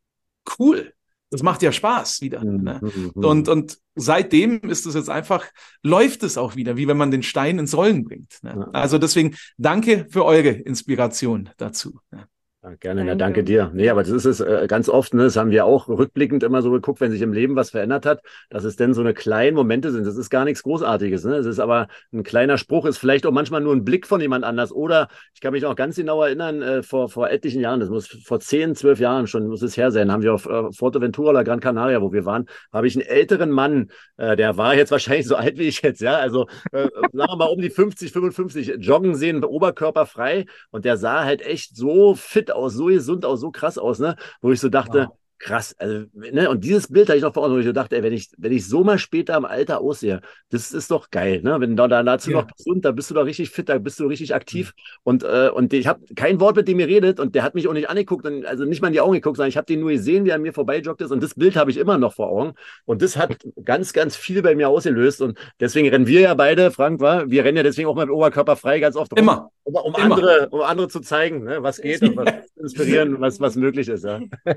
[0.60, 0.94] cool,
[1.32, 2.44] das macht ja Spaß wieder.
[2.44, 2.64] Mhm.
[2.64, 2.80] Ne?
[2.82, 3.24] Mhm.
[3.24, 5.48] Und, und seitdem ist es jetzt einfach,
[5.82, 8.38] läuft es auch wieder, wie wenn man den Stein ins Rollen bringt.
[8.44, 8.70] Ne?
[8.74, 12.00] Also deswegen danke für eure Inspiration dazu.
[12.12, 12.28] Ne?
[12.64, 13.12] Ja, gerne, danke.
[13.12, 13.72] Na, danke dir.
[13.74, 16.62] Nee, aber das ist es äh, ganz oft, ne, das haben wir auch rückblickend immer
[16.62, 18.22] so geguckt, wenn sich im Leben was verändert hat,
[18.52, 20.06] dass es denn so eine kleinen Momente sind.
[20.06, 21.24] Das ist gar nichts Großartiges.
[21.26, 21.38] Ne?
[21.38, 24.46] Es ist aber ein kleiner Spruch, ist vielleicht auch manchmal nur ein Blick von jemand
[24.46, 24.72] anders.
[24.72, 28.06] Oder ich kann mich auch ganz genau erinnern, äh, vor, vor etlichen Jahren, das muss
[28.08, 31.44] vor zehn, zwölf Jahren schon, muss es her sein, haben wir auf äh, Fuerteventura oder
[31.44, 35.26] Gran Canaria, wo wir waren, habe ich einen älteren Mann, äh, der war jetzt wahrscheinlich
[35.26, 38.74] so alt wie ich jetzt, ja, also äh, sagen wir mal um die 50, 55,
[38.78, 43.40] joggen sehen, Oberkörper frei und der sah halt echt so fit aus, so gesund aus,
[43.42, 44.16] so krass aus, ne?
[44.42, 45.76] Wo ich so dachte, wow krass.
[45.80, 48.04] Also, ne, und dieses Bild habe ich noch vor Augen, wo ich so dachte, ey,
[48.04, 51.60] wenn ich, wenn ich so mal später im Alter aussehe, das ist doch geil, ne?
[51.60, 52.42] Wenn du da dazu ja.
[52.42, 54.74] noch gesund, da bist du doch richtig fit, da bist du richtig aktiv.
[54.76, 55.00] Mhm.
[55.04, 57.74] Und, äh, und ich habe kein Wort mit dem geredet und der hat mich auch
[57.74, 59.92] nicht angeguckt und also nicht mal in die Augen geguckt, sondern ich habe den nur
[59.92, 61.12] gesehen, wie er an mir vorbeijoggt ist.
[61.12, 62.54] Und das Bild habe ich immer noch vor Augen.
[62.86, 65.22] Und das hat ganz, ganz viel bei mir ausgelöst.
[65.22, 68.14] Und deswegen rennen wir ja beide, Frank, war, wir rennen ja deswegen auch mal mit
[68.14, 69.52] Oberkörper frei ganz oft Immer.
[69.64, 70.16] Um, um immer.
[70.16, 72.28] andere, um andere zu zeigen, ne, was geht und was
[72.62, 74.04] inspirieren, was, was möglich ist.
[74.04, 74.20] Ja.
[74.46, 74.56] ja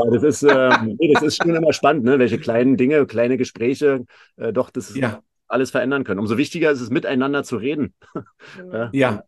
[0.00, 2.18] aber das ist, ähm, nee, das ist schon immer spannend, ne?
[2.18, 4.04] welche kleinen Dinge, kleine Gespräche
[4.36, 5.22] äh, doch das ja.
[5.48, 6.20] alles verändern können.
[6.20, 7.94] Umso wichtiger ist es, miteinander zu reden.
[8.92, 9.24] Ja.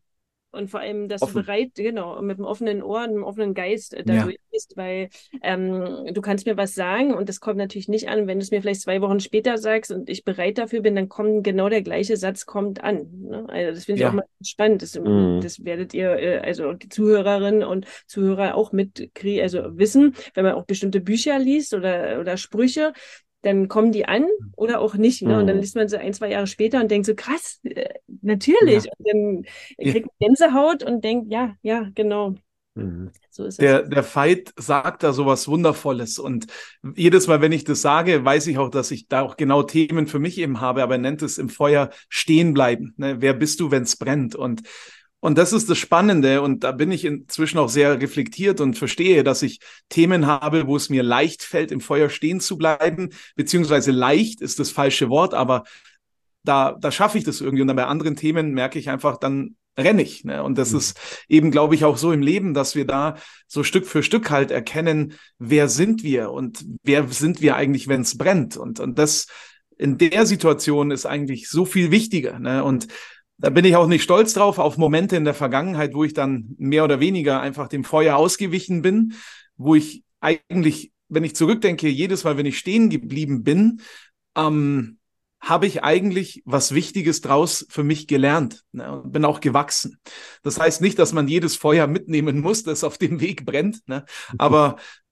[0.54, 1.34] Und vor allem, dass Offen.
[1.34, 4.28] du bereit, genau, mit einem offenen Ohr, einem offenen Geist äh, da ja.
[4.50, 5.08] bist, weil
[5.42, 8.50] ähm, du kannst mir was sagen und das kommt natürlich nicht an, wenn du es
[8.50, 11.82] mir vielleicht zwei Wochen später sagst und ich bereit dafür bin, dann kommt genau der
[11.82, 13.08] gleiche Satz kommt an.
[13.20, 13.46] Ne?
[13.48, 14.10] Also das finde ich ja.
[14.10, 14.82] auch mal spannend.
[14.82, 15.40] Das, mhm.
[15.42, 20.54] das werdet ihr, äh, also die Zuhörerinnen und Zuhörer auch mitkriegen, also wissen, wenn man
[20.54, 22.92] auch bestimmte Bücher liest oder, oder Sprüche,
[23.44, 24.26] dann kommen die an
[24.56, 25.22] oder auch nicht.
[25.22, 25.38] Ne?
[25.38, 25.62] Und dann mhm.
[25.62, 28.84] liest man sie ein, zwei Jahre später und denkt so, krass, äh, natürlich.
[28.84, 28.92] Ja.
[28.98, 29.44] Und dann
[29.92, 32.34] kriegt man Gänsehaut und denkt, ja, ja, genau.
[32.74, 33.10] Mhm.
[33.30, 36.18] So der, der Veit sagt da sowas Wundervolles.
[36.18, 36.46] Und
[36.96, 40.06] jedes Mal, wenn ich das sage, weiß ich auch, dass ich da auch genau Themen
[40.06, 42.94] für mich eben habe, aber er nennt es im Feuer stehen bleiben.
[42.96, 43.16] Ne?
[43.20, 44.34] Wer bist du, wenn es brennt?
[44.34, 44.62] Und
[45.24, 46.42] und das ist das Spannende.
[46.42, 49.58] Und da bin ich inzwischen auch sehr reflektiert und verstehe, dass ich
[49.88, 53.08] Themen habe, wo es mir leicht fällt, im Feuer stehen zu bleiben.
[53.34, 55.64] Beziehungsweise leicht ist das falsche Wort, aber
[56.42, 57.62] da, da schaffe ich das irgendwie.
[57.62, 60.24] Und dann bei anderen Themen merke ich einfach, dann renne ich.
[60.24, 60.42] Ne?
[60.42, 60.76] Und das mhm.
[60.76, 64.28] ist eben, glaube ich, auch so im Leben, dass wir da so Stück für Stück
[64.28, 68.58] halt erkennen, wer sind wir und wer sind wir eigentlich, wenn es brennt.
[68.58, 69.28] Und, und das
[69.78, 72.38] in der Situation ist eigentlich so viel wichtiger.
[72.38, 72.62] Ne?
[72.62, 72.88] Und
[73.38, 76.54] da bin ich auch nicht stolz drauf, auf Momente in der Vergangenheit, wo ich dann
[76.58, 79.14] mehr oder weniger einfach dem Feuer ausgewichen bin,
[79.56, 83.80] wo ich eigentlich, wenn ich zurückdenke, jedes Mal, wenn ich stehen geblieben bin,
[84.36, 84.98] ähm,
[85.40, 89.98] habe ich eigentlich was Wichtiges draus für mich gelernt ne, und bin auch gewachsen.
[90.42, 94.06] Das heißt nicht, dass man jedes Feuer mitnehmen muss, das auf dem Weg brennt, ne,
[94.38, 94.76] aber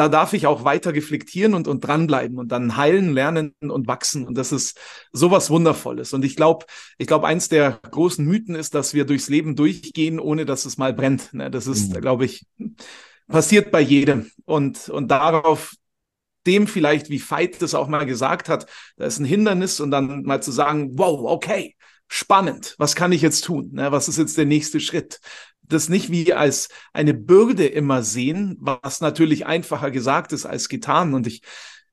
[0.00, 4.26] da darf ich auch weiter reflektieren und, und dranbleiben und dann heilen, lernen und wachsen.
[4.26, 4.80] Und das ist
[5.12, 6.14] sowas Wundervolles.
[6.14, 6.64] Und ich glaube,
[6.96, 10.78] ich glaube, eins der großen Mythen ist, dass wir durchs Leben durchgehen, ohne dass es
[10.78, 11.34] mal brennt.
[11.34, 11.50] Ne?
[11.50, 12.00] Das ist, mhm.
[12.00, 12.46] glaube ich,
[13.28, 14.30] passiert bei jedem.
[14.46, 15.74] Und, und darauf
[16.46, 18.64] dem vielleicht, wie Veit das auch mal gesagt hat,
[18.96, 21.76] da ist ein Hindernis und dann mal zu sagen, wow, okay,
[22.12, 23.70] spannend, was kann ich jetzt tun?
[23.72, 23.92] Ne?
[23.92, 25.20] Was ist jetzt der nächste Schritt?
[25.72, 31.14] das nicht wie als eine Bürde immer sehen, was natürlich einfacher gesagt ist als getan.
[31.14, 31.42] Und ich,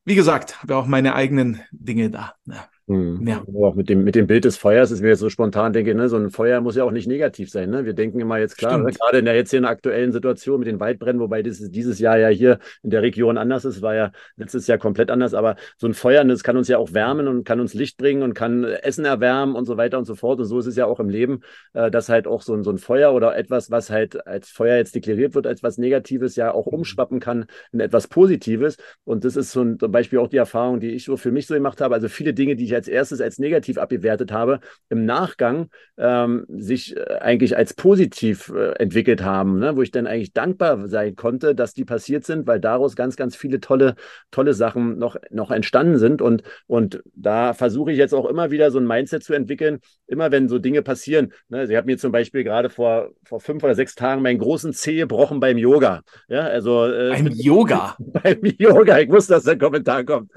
[0.04, 2.34] wie gesagt, habe auch meine eigenen Dinge da.
[2.46, 2.68] Ja.
[2.88, 3.28] Mhm.
[3.28, 3.44] Ja.
[3.54, 6.08] Auch mit dem, mit dem Bild des Feuers ist mir jetzt so spontan denke, ne,
[6.08, 7.70] so ein Feuer muss ja auch nicht negativ sein.
[7.70, 7.84] Ne?
[7.84, 10.60] Wir denken immer jetzt klar, ne, gerade in der jetzt hier in der aktuellen Situation
[10.60, 13.94] mit den Waldbränden, wobei dieses, dieses Jahr ja hier in der Region anders ist, war
[13.94, 17.28] ja letztes Jahr komplett anders, aber so ein Feuer, das kann uns ja auch wärmen
[17.28, 20.40] und kann uns Licht bringen und kann Essen erwärmen und so weiter und so fort.
[20.40, 21.42] Und so ist es ja auch im Leben,
[21.74, 24.78] äh, dass halt auch so ein, so ein Feuer oder etwas, was halt als Feuer
[24.78, 26.80] jetzt deklariert wird, als was Negatives, ja auch mhm.
[26.80, 28.78] umschwappen kann in etwas Positives.
[29.04, 31.48] Und das ist so ein, zum Beispiel auch die Erfahrung, die ich so für mich
[31.48, 31.94] so gemacht habe.
[31.94, 34.60] Also viele Dinge, die ich als erstes als negativ abgewertet habe,
[34.90, 39.76] im Nachgang ähm, sich äh, eigentlich als positiv äh, entwickelt haben, ne?
[39.76, 43.36] wo ich dann eigentlich dankbar sein konnte, dass die passiert sind, weil daraus ganz, ganz
[43.36, 43.96] viele tolle,
[44.32, 46.22] tolle Sachen noch, noch entstanden sind.
[46.22, 50.32] Und, und da versuche ich jetzt auch immer wieder so ein Mindset zu entwickeln, immer
[50.32, 51.34] wenn so Dinge passieren.
[51.50, 51.66] Ne?
[51.66, 54.98] Sie hat mir zum Beispiel gerade vor, vor fünf oder sechs Tagen meinen großen Zeh
[54.98, 56.02] gebrochen beim Yoga.
[56.28, 57.96] Ja, also äh, beim Yoga.
[58.00, 59.00] beim Yoga.
[59.00, 60.32] Ich wusste, dass der Kommentar kommt.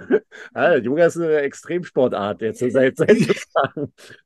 [0.55, 3.17] Ja, Yoga ist eine Extremsportart jetzt seit, seit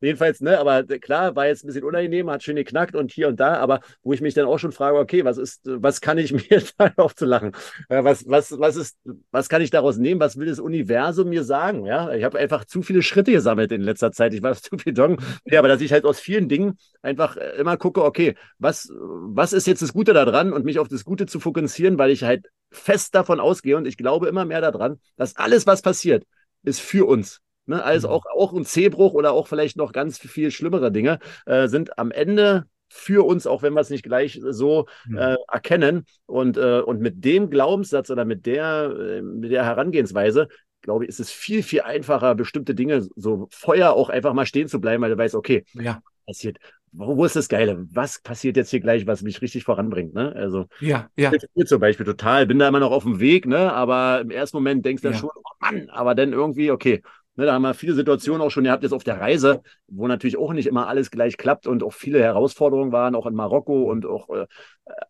[0.00, 3.40] Jedenfalls, ne, aber klar, war jetzt ein bisschen unangenehm, hat schön geknackt und hier und
[3.40, 6.32] da, aber wo ich mich dann auch schon frage, okay, was ist, was kann ich
[6.50, 7.52] mir da aufzulachen?
[7.88, 8.98] Was, was, was ist,
[9.30, 10.20] was kann ich daraus nehmen?
[10.20, 11.86] Was will das Universum mir sagen?
[11.86, 14.34] Ja, ich habe einfach zu viele Schritte gesammelt in letzter Zeit.
[14.34, 15.20] Ich war zu viel Dong.
[15.44, 19.66] Ja, aber dass ich halt aus vielen Dingen einfach immer gucke, okay, was, was ist
[19.66, 23.14] jetzt das Gute daran und mich auf das Gute zu fokussieren, weil ich halt fest
[23.14, 26.24] davon ausgehe und ich glaube immer mehr daran, dass alles, was passiert,
[26.62, 27.40] ist für uns.
[27.66, 27.82] Ne?
[27.82, 31.98] Also auch, auch ein Zehbruch oder auch vielleicht noch ganz viel schlimmere Dinge äh, sind
[31.98, 36.06] am Ende für uns, auch wenn wir es nicht gleich so äh, erkennen.
[36.26, 40.48] Und, äh, und mit dem Glaubenssatz oder mit der, äh, mit der Herangehensweise,
[40.80, 44.68] glaube ich, ist es viel, viel einfacher, bestimmte Dinge, so Feuer auch einfach mal stehen
[44.68, 46.00] zu bleiben, weil du weißt, okay, ja.
[46.26, 46.58] passiert
[46.94, 47.86] wo, wo ist das Geile?
[47.90, 50.14] Was passiert jetzt hier gleich, was mich richtig voranbringt?
[50.14, 50.32] Ne?
[50.34, 51.32] Also, ja, ja.
[51.32, 53.72] Ich zum Beispiel total, bin da immer noch auf dem Weg, ne?
[53.72, 55.20] aber im ersten Moment denkst du dann ja.
[55.20, 57.02] schon, oh Mann, aber dann irgendwie, okay,
[57.36, 60.36] Ne, da haben wir viele Situationen auch schon gehabt jetzt auf der Reise, wo natürlich
[60.36, 64.06] auch nicht immer alles gleich klappt und auch viele Herausforderungen waren, auch in Marokko und
[64.06, 64.46] auch, äh,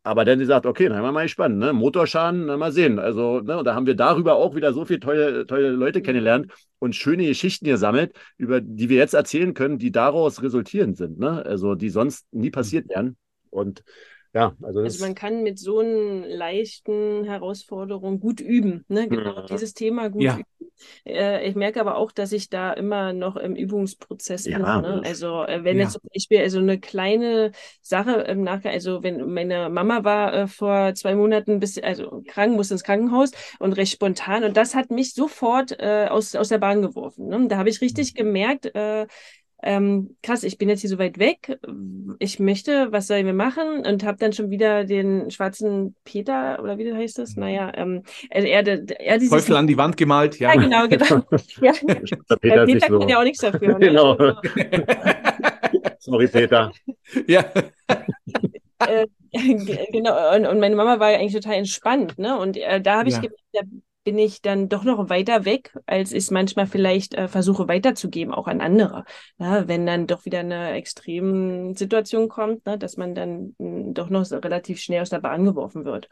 [0.03, 1.75] aber dann sie sagt, okay, dann haben wir mal gespannt, ne?
[1.75, 2.99] Motorschaden, mal sehen.
[2.99, 6.51] Also, ne, und da haben wir darüber auch wieder so viele tolle, tolle Leute kennengelernt
[6.79, 11.45] und schöne Geschichten gesammelt, über die wir jetzt erzählen können, die daraus resultierend sind, ne?
[11.45, 13.19] Also, die sonst nie passiert wären.
[13.51, 13.85] Und
[14.33, 19.09] ja, also, also man kann mit so einer leichten Herausforderung gut üben, ne?
[19.09, 19.47] Genau, mhm.
[19.49, 20.35] dieses Thema gut ja.
[20.35, 20.45] üben.
[21.07, 24.59] Äh, ich merke aber auch, dass ich da immer noch im Übungsprozess ja.
[24.59, 24.67] bin.
[24.67, 25.03] Ne?
[25.05, 25.85] Also äh, wenn ja.
[25.85, 30.47] jetzt zum Beispiel also eine kleine Sache im Nachgang, also wenn meine Mama war äh,
[30.47, 34.91] vor zwei Monaten bis, also krank, musste ins Krankenhaus und recht spontan und das hat
[34.91, 37.29] mich sofort äh, aus, aus der Bahn geworfen.
[37.29, 37.47] Ne?
[37.49, 38.19] Da habe ich richtig mhm.
[38.19, 39.07] gemerkt, äh,
[39.65, 41.59] ähm, krass, ich bin jetzt hier so weit weg,
[42.19, 43.85] ich möchte, was sollen wir machen?
[43.87, 47.37] Und habe dann schon wieder den schwarzen Peter, oder wie heißt das?
[47.37, 49.31] Naja, ähm, also er, er, er dieses...
[49.31, 50.55] Teufel an die Wand gemalt, ja.
[50.55, 51.25] Ja, genau, genau.
[51.63, 51.73] ja.
[51.83, 53.79] Der Peter, Peter kann ja auch nichts dafür.
[53.79, 53.87] Ne?
[53.87, 54.13] Genau.
[54.13, 54.37] Also,
[55.99, 56.71] Sorry, Peter.
[57.27, 57.45] ja.
[58.87, 59.07] äh,
[59.93, 62.39] genau, und, und, meine Mama war ja eigentlich total entspannt, ne?
[62.39, 63.23] Und äh, da habe ich ja.
[63.23, 67.69] gemerkt, bin ich dann doch noch weiter weg, als ich es manchmal vielleicht äh, versuche
[67.69, 69.05] weiterzugeben, auch an andere.
[69.39, 73.95] Ja, wenn dann doch wieder eine extreme Situation kommt, ne, dass man dann mh, hm,
[73.95, 76.09] doch noch so relativ schnell aus der Bahn geworfen wird.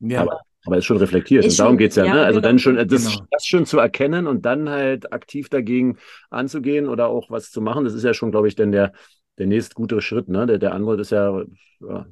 [0.00, 1.44] Ja, aber, aber ist schon reflektiert.
[1.44, 2.06] Ist und darum geht es ja.
[2.06, 2.24] ja ne?
[2.24, 2.48] Also genau.
[2.48, 3.26] dann schon, das, genau.
[3.30, 5.98] das schon zu erkennen und dann halt aktiv dagegen
[6.30, 8.92] anzugehen oder auch was zu machen, das ist ja schon, glaube ich, dann der,
[9.38, 10.28] der nächst gute Schritt.
[10.28, 10.46] Ne?
[10.46, 11.42] Der, der andere ist ja,
[11.80, 12.06] ja.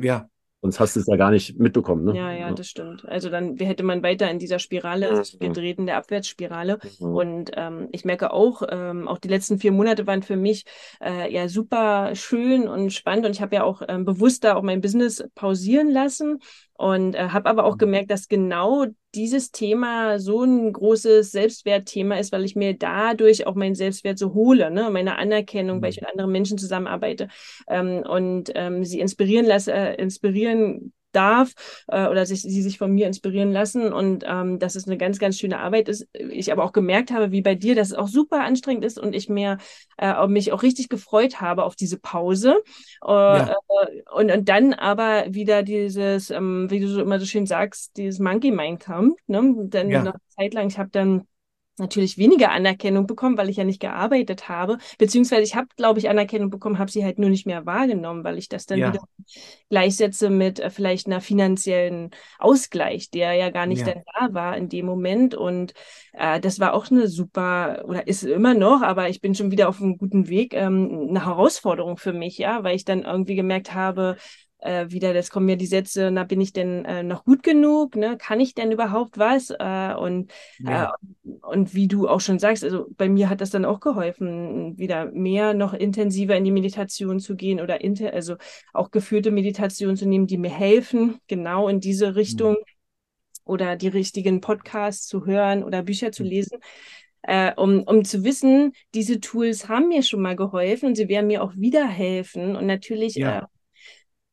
[0.00, 0.28] Ja,
[0.60, 2.04] Sonst hast du es ja gar nicht mitbekommen.
[2.04, 2.16] Ne?
[2.16, 3.04] Ja, ja, das stimmt.
[3.06, 6.78] Also dann hätte man weiter in dieser Spirale gedreht, in der Abwärtsspirale.
[6.98, 7.14] Mhm.
[7.14, 10.64] Und ähm, ich merke auch, ähm, auch die letzten vier Monate waren für mich
[11.00, 13.24] äh, ja super schön und spannend.
[13.26, 16.40] Und ich habe ja auch ähm, bewusst da auch mein Business pausieren lassen
[16.78, 17.78] und äh, habe aber auch mhm.
[17.78, 23.56] gemerkt, dass genau dieses Thema so ein großes Selbstwertthema ist, weil ich mir dadurch auch
[23.56, 24.88] meinen Selbstwert so hole, ne?
[24.90, 26.04] meine Anerkennung, weil ich mhm.
[26.06, 27.28] mit anderen Menschen zusammenarbeite
[27.66, 31.52] ähm, und ähm, sie inspirieren lasse, äh, inspirieren darf
[31.88, 35.18] äh, oder sich, sie sich von mir inspirieren lassen und ähm, dass es eine ganz,
[35.18, 36.08] ganz schöne Arbeit ist.
[36.12, 39.14] Ich aber auch gemerkt habe, wie bei dir, dass es auch super anstrengend ist und
[39.14, 39.58] ich mir
[39.98, 42.56] äh, mich auch richtig gefreut habe auf diese Pause.
[43.04, 43.50] Äh, ja.
[43.50, 47.96] äh, und, und dann aber wieder dieses, ähm, wie du so immer so schön sagst,
[47.96, 49.18] dieses Monkey Mind kommt.
[49.26, 49.54] Ne?
[49.68, 50.02] Dann ja.
[50.02, 51.26] noch eine Zeit lang, ich habe dann
[51.78, 54.78] natürlich weniger Anerkennung bekommen, weil ich ja nicht gearbeitet habe.
[54.98, 58.38] Beziehungsweise ich habe, glaube ich, Anerkennung bekommen, habe sie halt nur nicht mehr wahrgenommen, weil
[58.38, 58.92] ich das dann ja.
[58.92, 59.02] wieder
[59.68, 63.94] gleichsetze mit äh, vielleicht einer finanziellen Ausgleich, der ja gar nicht ja.
[63.94, 65.34] dann da war in dem Moment.
[65.34, 65.74] Und
[66.12, 69.68] äh, das war auch eine super, oder ist immer noch, aber ich bin schon wieder
[69.68, 73.74] auf einem guten Weg, ähm, eine Herausforderung für mich, ja, weil ich dann irgendwie gemerkt
[73.74, 74.16] habe,
[74.60, 77.96] äh, wieder, das kommen mir die Sätze, na, bin ich denn äh, noch gut genug?
[77.96, 78.16] Ne?
[78.18, 79.50] Kann ich denn überhaupt was?
[79.50, 80.94] Äh, und, ja.
[81.24, 84.76] äh, und wie du auch schon sagst, also bei mir hat das dann auch geholfen,
[84.76, 88.36] wieder mehr noch intensiver in die Meditation zu gehen oder inter, also
[88.72, 92.64] auch geführte Meditation zu nehmen, die mir helfen, genau in diese Richtung mhm.
[93.44, 96.28] oder die richtigen Podcasts zu hören oder Bücher zu mhm.
[96.28, 96.58] lesen.
[97.22, 101.26] Äh, um, um zu wissen, diese Tools haben mir schon mal geholfen und sie werden
[101.26, 102.56] mir auch wieder helfen.
[102.56, 103.40] Und natürlich ja.
[103.40, 103.42] äh,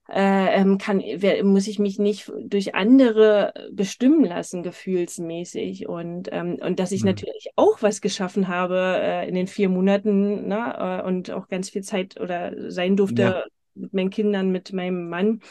[0.10, 1.02] äh, ähm, kann,
[1.44, 5.88] muss ich mich nicht durch andere bestimmen lassen, gefühlsmäßig.
[5.88, 7.10] Und, ähm, und dass ich mhm.
[7.10, 11.70] natürlich auch was geschaffen habe äh, in den vier Monaten ne, äh, und auch ganz
[11.70, 13.44] viel Zeit oder sein durfte ja.
[13.74, 15.42] mit meinen Kindern, mit meinem Mann.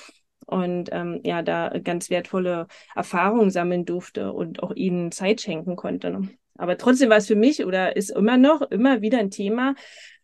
[0.46, 6.10] Und ähm, ja, da ganz wertvolle Erfahrungen sammeln durfte und auch ihnen Zeit schenken konnte.
[6.10, 6.28] Ne?
[6.56, 9.74] Aber trotzdem war es für mich oder ist immer noch immer wieder ein Thema,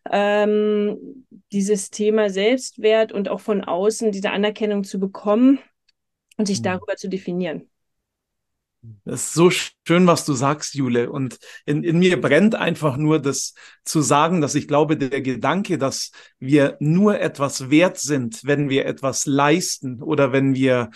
[0.09, 5.59] ähm, dieses Thema Selbstwert und auch von außen diese Anerkennung zu bekommen
[6.37, 6.65] und sich mhm.
[6.65, 7.71] darüber zu definieren.
[9.05, 11.11] Das ist so schön, was du sagst, Jule.
[11.11, 15.77] Und in, in mir brennt einfach nur das zu sagen, dass ich glaube, der Gedanke,
[15.77, 20.91] dass wir nur etwas wert sind, wenn wir etwas leisten oder wenn wir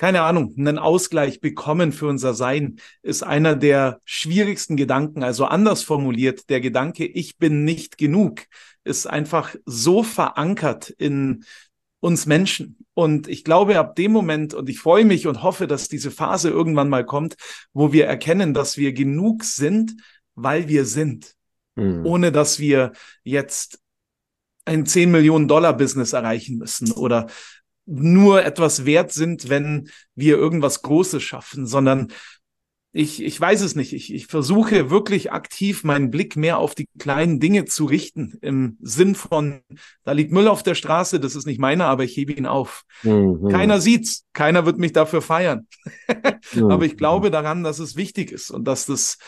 [0.00, 5.22] keine Ahnung, einen Ausgleich bekommen für unser Sein, ist einer der schwierigsten Gedanken.
[5.22, 8.44] Also anders formuliert, der Gedanke, ich bin nicht genug,
[8.82, 11.44] ist einfach so verankert in
[12.00, 12.78] uns Menschen.
[12.94, 16.48] Und ich glaube, ab dem Moment, und ich freue mich und hoffe, dass diese Phase
[16.48, 17.36] irgendwann mal kommt,
[17.74, 19.96] wo wir erkennen, dass wir genug sind,
[20.34, 21.34] weil wir sind.
[21.76, 22.06] Mhm.
[22.06, 22.92] Ohne dass wir
[23.22, 23.80] jetzt
[24.64, 27.26] ein 10 Millionen Dollar Business erreichen müssen oder
[27.90, 32.08] nur etwas wert sind, wenn wir irgendwas Großes schaffen, sondern
[32.92, 33.92] ich, ich weiß es nicht.
[33.92, 38.78] Ich, ich versuche wirklich aktiv meinen Blick mehr auf die kleinen Dinge zu richten, im
[38.80, 39.60] Sinn von,
[40.02, 42.82] da liegt Müll auf der Straße, das ist nicht meiner, aber ich hebe ihn auf.
[43.04, 43.48] Mhm.
[43.48, 45.68] Keiner sieht's, keiner wird mich dafür feiern.
[46.52, 46.64] mhm.
[46.70, 49.18] Aber ich glaube daran, dass es wichtig ist und dass das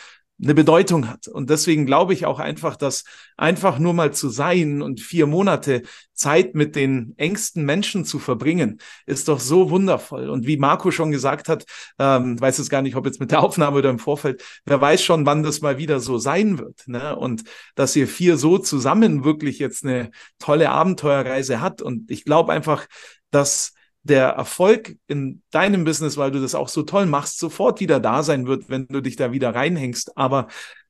[0.43, 1.29] eine Bedeutung hat.
[1.29, 3.05] Und deswegen glaube ich auch einfach, dass
[3.37, 5.83] einfach nur mal zu sein und vier Monate
[6.15, 10.29] Zeit mit den engsten Menschen zu verbringen, ist doch so wundervoll.
[10.29, 11.65] Und wie Marco schon gesagt hat,
[11.99, 15.03] ähm, weiß es gar nicht, ob jetzt mit der Aufnahme oder im Vorfeld, wer weiß
[15.03, 16.87] schon, wann das mal wieder so sein wird.
[16.87, 17.17] Ne?
[17.17, 21.83] Und dass ihr vier so zusammen wirklich jetzt eine tolle Abenteuerreise hat.
[21.83, 22.87] Und ich glaube einfach,
[23.31, 28.01] dass der Erfolg in deinem Business, weil du das auch so toll machst, sofort wieder
[28.01, 30.17] da sein wird, wenn du dich da wieder reinhängst.
[30.17, 30.49] Aber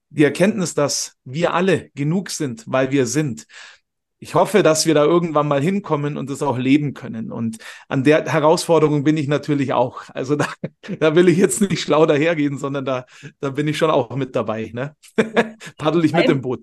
[0.08, 3.46] die Erkenntnis, dass wir alle genug sind, weil wir sind.
[4.18, 7.32] Ich hoffe, dass wir da irgendwann mal hinkommen und das auch leben können.
[7.32, 7.58] Und
[7.88, 10.02] an der Herausforderung bin ich natürlich auch.
[10.10, 10.46] Also da,
[11.00, 13.04] da will ich jetzt nicht schlau dahergehen, sondern da,
[13.40, 14.70] da bin ich schon auch mit dabei.
[14.72, 14.94] Ne?
[15.76, 16.62] Paddel ich mit im Boot.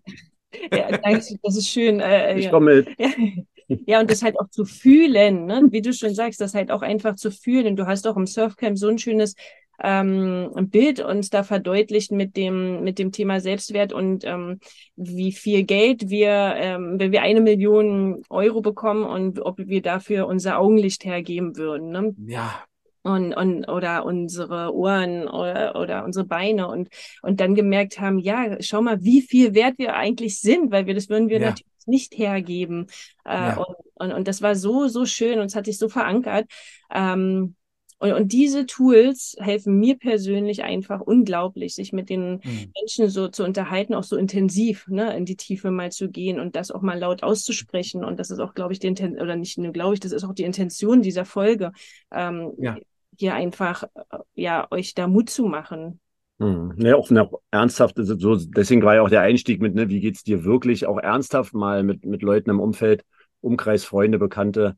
[0.72, 2.00] Ja, das ist schön.
[2.00, 3.00] Äh, ich komme mit.
[3.00, 3.10] Ja.
[3.86, 5.67] Ja, und das halt auch zu fühlen, ne?
[5.70, 7.76] wie du schon sagst, das halt auch einfach zu fühlen.
[7.76, 9.36] Du hast auch im Surfcamp so ein schönes
[9.82, 14.59] ähm, Bild uns da verdeutlicht mit dem, mit dem Thema Selbstwert und ähm,
[14.95, 20.28] wie viel Geld wir, ähm, wenn wir eine Million Euro bekommen und ob wir dafür
[20.28, 21.91] unser Augenlicht hergeben würden.
[21.91, 22.13] Ne?
[22.28, 22.63] Ja,
[23.03, 26.89] und, und oder unsere Ohren oder, oder unsere Beine und
[27.22, 30.93] und dann gemerkt haben, ja, schau mal, wie viel wert wir eigentlich sind, weil wir
[30.93, 31.49] das würden wir ja.
[31.49, 32.87] natürlich nicht hergeben.
[33.25, 33.57] Äh, ja.
[33.57, 36.45] und, und, und das war so, so schön und es hat sich so verankert.
[36.91, 37.55] Ähm,
[37.99, 42.71] und, und diese Tools helfen mir persönlich einfach unglaublich, sich mit den mhm.
[42.79, 46.55] Menschen so zu unterhalten, auch so intensiv, ne, in die Tiefe mal zu gehen und
[46.55, 48.05] das auch mal laut auszusprechen.
[48.05, 50.23] Und das ist auch, glaube ich, die Intention, oder nicht nur, glaube ich, das ist
[50.23, 51.73] auch die Intention dieser Folge,
[52.11, 52.77] ähm, ja.
[53.17, 55.99] hier einfach, äh, ja, euch da Mut zu machen.
[56.39, 56.73] Hm.
[56.77, 60.23] Ja, auch, auch ernsthaft, so, deswegen war ja auch der Einstieg mit, ne, wie geht's
[60.23, 63.03] dir wirklich, auch ernsthaft mal mit, mit Leuten im Umfeld,
[63.41, 64.77] Umkreis, Freunde, Bekannte,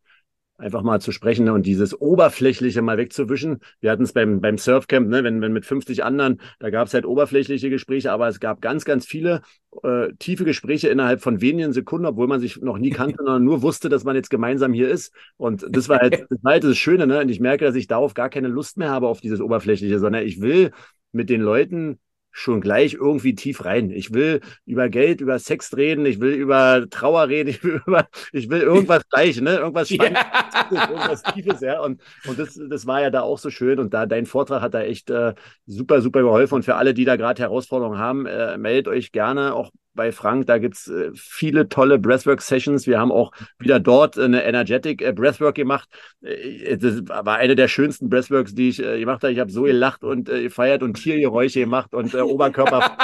[0.62, 3.60] einfach mal zu sprechen ne, und dieses Oberflächliche mal wegzuwischen.
[3.80, 6.94] Wir hatten es beim, beim Surfcamp, ne, wenn, wenn mit 50 anderen, da gab es
[6.94, 9.42] halt oberflächliche Gespräche, aber es gab ganz, ganz viele
[9.84, 13.62] äh, tiefe Gespräche innerhalb von wenigen Sekunden, obwohl man sich noch nie kannte, sondern nur
[13.62, 15.14] wusste, dass man jetzt gemeinsam hier ist.
[15.38, 17.20] Und das war halt das, war halt das Schöne, ne?
[17.20, 20.26] Und ich merke, dass ich darauf gar keine Lust mehr habe auf dieses Oberflächliche, sondern
[20.26, 20.72] ich will
[21.12, 22.00] mit den Leuten
[22.32, 23.92] schon gleich irgendwie tief rein.
[23.92, 28.08] Ich will über Geld, über Sex reden, ich will über Trauer reden, ich will über,
[28.32, 29.58] ich will irgendwas gleich, ne?
[29.58, 30.24] Irgendwas Spannendes,
[30.72, 30.90] ja.
[30.90, 31.82] irgendwas Tiefes, ja.
[31.82, 33.80] Und, und das, das war ja da auch so schön.
[33.80, 35.34] Und da dein Vortrag hat da echt äh,
[35.66, 36.56] super, super geholfen.
[36.56, 40.48] Und für alle, die da gerade Herausforderungen haben, äh, meldet euch gerne auch bei Frank.
[40.48, 42.88] Da gibt's äh, viele tolle Breathwork-Sessions.
[42.88, 45.90] Wir haben auch wieder dort eine Energetic äh, Breathwork gemacht.
[46.22, 49.34] Äh, das war eine der schönsten Breathworks, die ich gemacht habe.
[49.34, 52.98] Ich habe so gelacht und gefeiert und Tiergeräusche gemacht und Oberkörper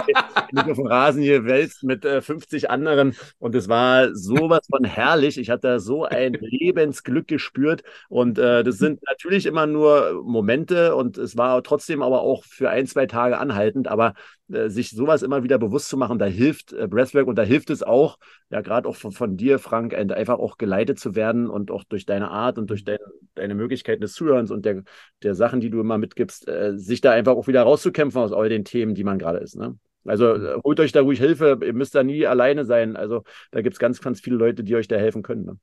[0.52, 3.16] mit auf dem Rasen gewälzt mit 50 anderen.
[3.40, 5.38] Und es war sowas von herrlich.
[5.38, 7.84] Ich hatte so ein Lebensglück gespürt.
[8.10, 12.88] Und das sind natürlich immer nur Momente und es war trotzdem aber auch für ein,
[12.88, 13.88] zwei Tage anhaltend.
[13.88, 14.14] Aber
[14.48, 17.84] sich sowas immer wieder bewusst zu machen, da hilft äh, Breathwork und da hilft es
[17.84, 18.18] auch,
[18.50, 22.06] ja, gerade auch von, von, dir, Frank, einfach auch geleitet zu werden und auch durch
[22.06, 23.00] deine Art und durch dein,
[23.36, 24.84] deine Möglichkeiten des Zuhörens und der,
[25.24, 28.50] der Sachen, die du immer mitgibst, äh, sich da einfach auch wieder rauszukämpfen aus all
[28.50, 29.56] den Themen, die man gerade ist.
[29.56, 29.78] Ne?
[30.06, 32.96] Also äh, holt euch da ruhig Hilfe, ihr müsst da nie alleine sein.
[32.96, 35.46] Also da gibt es ganz, ganz viele Leute, die euch da helfen können.
[35.46, 35.58] Ne?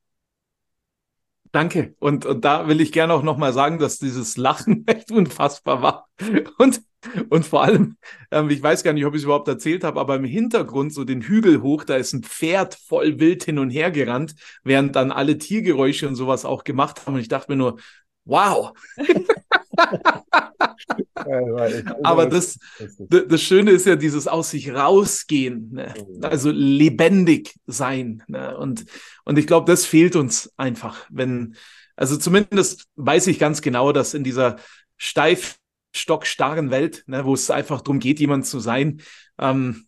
[1.54, 1.94] Danke.
[2.00, 6.08] Und, und da will ich gerne auch nochmal sagen, dass dieses Lachen echt unfassbar war.
[6.58, 6.82] Und,
[7.28, 7.96] und vor allem,
[8.30, 11.04] ähm, ich weiß gar nicht, ob ich es überhaupt erzählt habe, aber im Hintergrund, so
[11.04, 15.10] den Hügel hoch, da ist ein Pferd voll wild hin und her gerannt, während dann
[15.10, 17.14] alle Tiergeräusche und sowas auch gemacht haben.
[17.14, 17.78] Und ich dachte mir nur,
[18.24, 18.72] wow.
[22.02, 22.58] Aber das,
[22.98, 25.94] das Schöne ist ja dieses aus sich rausgehen, ne?
[26.22, 28.22] also lebendig sein.
[28.26, 28.56] Ne?
[28.56, 28.84] Und,
[29.24, 31.06] und ich glaube, das fehlt uns einfach.
[31.10, 31.56] Wenn,
[31.96, 34.56] also zumindest weiß ich ganz genau, dass in dieser
[34.96, 35.56] steif
[35.94, 39.00] stockstarren Welt, ne, wo es einfach darum geht, jemand zu sein,
[39.38, 39.86] ähm,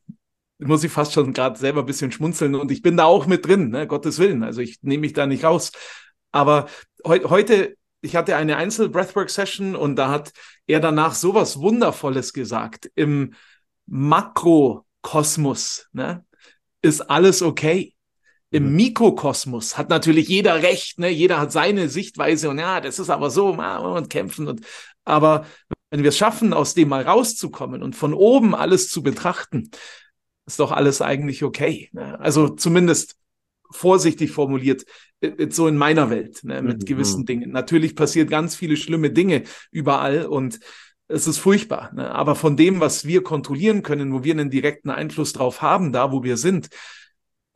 [0.58, 3.46] muss ich fast schon gerade selber ein bisschen schmunzeln und ich bin da auch mit
[3.46, 4.42] drin, ne, Gottes Willen.
[4.42, 5.72] Also ich nehme mich da nicht raus.
[6.32, 6.66] Aber
[7.04, 7.76] he heute
[8.06, 10.32] ich hatte eine Einzel-Breathwork-Session und da hat
[10.66, 12.90] er danach sowas Wundervolles gesagt.
[12.94, 13.34] Im
[13.86, 16.24] Makrokosmos ne,
[16.82, 17.94] ist alles okay.
[18.50, 18.76] Im mhm.
[18.76, 21.08] Mikrokosmos hat natürlich jeder recht, ne?
[21.08, 24.46] jeder hat seine Sichtweise und ja, das ist aber so und kämpfen.
[24.46, 24.60] Und,
[25.04, 25.44] aber
[25.96, 29.70] wenn wir es schaffen, aus dem mal rauszukommen und von oben alles zu betrachten,
[30.44, 31.88] ist doch alles eigentlich okay.
[31.92, 32.20] Ne?
[32.20, 33.16] Also zumindest
[33.70, 34.84] vorsichtig formuliert,
[35.48, 36.84] so in meiner Welt, ne, mit mhm.
[36.84, 37.50] gewissen Dingen.
[37.50, 40.60] Natürlich passiert ganz viele schlimme Dinge überall und
[41.08, 41.90] es ist furchtbar.
[41.94, 42.10] Ne?
[42.10, 46.12] Aber von dem, was wir kontrollieren können, wo wir einen direkten Einfluss drauf haben, da
[46.12, 46.68] wo wir sind,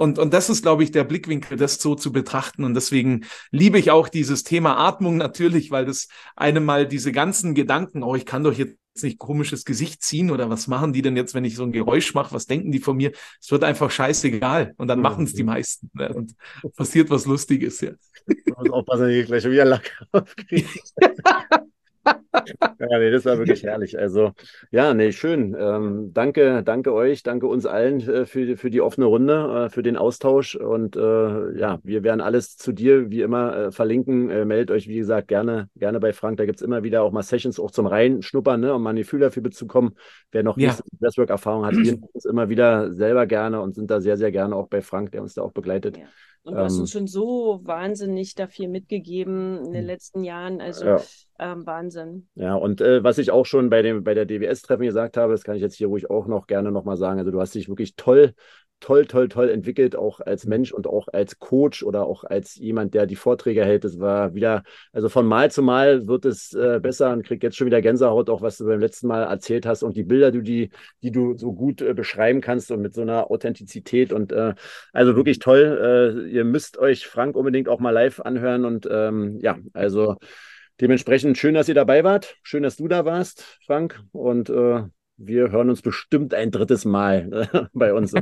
[0.00, 2.64] und, und das ist, glaube ich, der Blickwinkel, das so zu betrachten.
[2.64, 7.54] Und deswegen liebe ich auch dieses Thema Atmung natürlich, weil das einem mal diese ganzen
[7.54, 11.18] Gedanken, oh, ich kann doch jetzt nicht komisches Gesicht ziehen oder was machen die denn
[11.18, 12.34] jetzt, wenn ich so ein Geräusch mache?
[12.34, 13.12] Was denken die von mir?
[13.42, 16.14] Es wird einfach scheißegal und dann machen es die meisten ne?
[16.14, 16.34] und
[16.76, 17.82] passiert was Lustiges.
[17.82, 17.90] Ja.
[18.56, 20.66] muss aufpassen, dass ich gleich wieder Lack aufkriege.
[22.32, 23.98] ja, nee, das war wirklich herrlich.
[23.98, 24.32] Also,
[24.70, 25.56] ja, nee, schön.
[25.58, 29.82] Ähm, danke, danke euch, danke uns allen äh, für, für die offene Runde, äh, für
[29.82, 30.54] den Austausch.
[30.54, 34.30] Und äh, ja, wir werden alles zu dir wie immer äh, verlinken.
[34.30, 36.38] Äh, meldet euch, wie gesagt, gerne, gerne bei Frank.
[36.38, 38.96] Da gibt es immer wieder auch mal Sessions auch zum Reinschnuppern, ne, um mal ein
[38.96, 39.94] Gefühl dafür zu bekommen.
[40.30, 40.76] Wer noch ja.
[41.00, 44.68] Breathwork-Erfahrung hat, wir uns immer wieder selber gerne und sind da sehr, sehr gerne auch
[44.68, 45.96] bei Frank, der uns da auch begleitet.
[45.96, 46.04] Ja.
[46.42, 47.00] Und du hast uns ähm.
[47.00, 49.86] schon so wahnsinnig dafür mitgegeben in den hm.
[49.86, 50.60] letzten Jahren.
[50.60, 51.00] Also ja.
[51.40, 52.28] Ähm, Wahnsinn.
[52.34, 55.44] Ja, und äh, was ich auch schon bei, dem, bei der DWS-Treffen gesagt habe, das
[55.44, 57.18] kann ich jetzt hier ruhig auch noch gerne nochmal sagen.
[57.18, 58.34] Also du hast dich wirklich toll
[58.80, 60.40] toll, toll, toll entwickelt, auch als.
[60.46, 63.84] Mensch und auch als Coach oder auch als jemand, der die Vorträge hält.
[63.84, 67.56] Es war wieder, also von Mal zu Mal wird es äh, besser und kriegt jetzt
[67.56, 70.42] schon wieder Gänsehaut, auch was du beim letzten Mal erzählt hast und die Bilder, die,
[70.42, 70.70] die,
[71.02, 74.54] die du so gut äh, beschreiben kannst und mit so einer Authentizität und äh,
[74.92, 76.24] also wirklich toll.
[76.26, 80.16] Äh, ihr müsst euch Frank unbedingt auch mal live anhören und ähm, ja, also
[80.80, 82.36] dementsprechend schön, dass ihr dabei wart.
[82.42, 84.02] Schön, dass du da warst, Frank.
[84.12, 84.82] Und äh,
[85.16, 88.14] wir hören uns bestimmt ein drittes Mal äh, bei uns.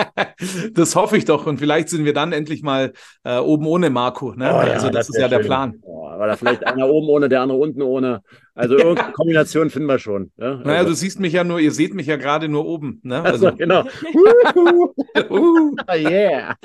[0.74, 1.46] das hoffe ich doch.
[1.46, 2.92] Und vielleicht sind wir dann endlich mal
[3.24, 4.32] äh, oben ohne Marco.
[4.32, 4.46] Ne?
[4.52, 5.38] Oh, ja, also das, das ist ja schön.
[5.38, 5.74] der Plan.
[5.82, 8.22] Oh, aber vielleicht einer oben ohne, der andere unten ohne.
[8.54, 10.32] Also irgendeine Kombination finden wir schon.
[10.36, 10.52] Ja?
[10.52, 10.64] Also.
[10.64, 13.00] Naja, du siehst mich ja nur, ihr seht mich ja gerade nur oben.
[13.04, 13.22] Ne?
[13.22, 13.46] Also.
[13.46, 13.84] also genau.
[15.94, 16.56] yeah.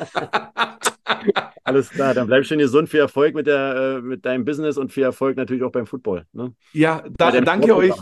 [1.63, 4.91] Alles klar, dann bleib schön gesund, viel Erfolg mit, der, äh, mit deinem Business und
[4.91, 6.25] viel Erfolg natürlich auch beim Football.
[6.33, 6.53] Ne?
[6.73, 7.93] Ja, da, danke euch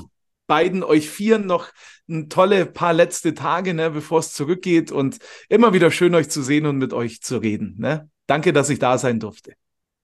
[0.47, 1.69] beiden, euch vieren noch
[2.09, 6.41] ein tolle paar letzte Tage, ne, bevor es zurückgeht und immer wieder schön euch zu
[6.41, 7.75] sehen und mit euch zu reden.
[7.77, 8.09] Ne?
[8.27, 9.53] Danke, dass ich da sein durfte.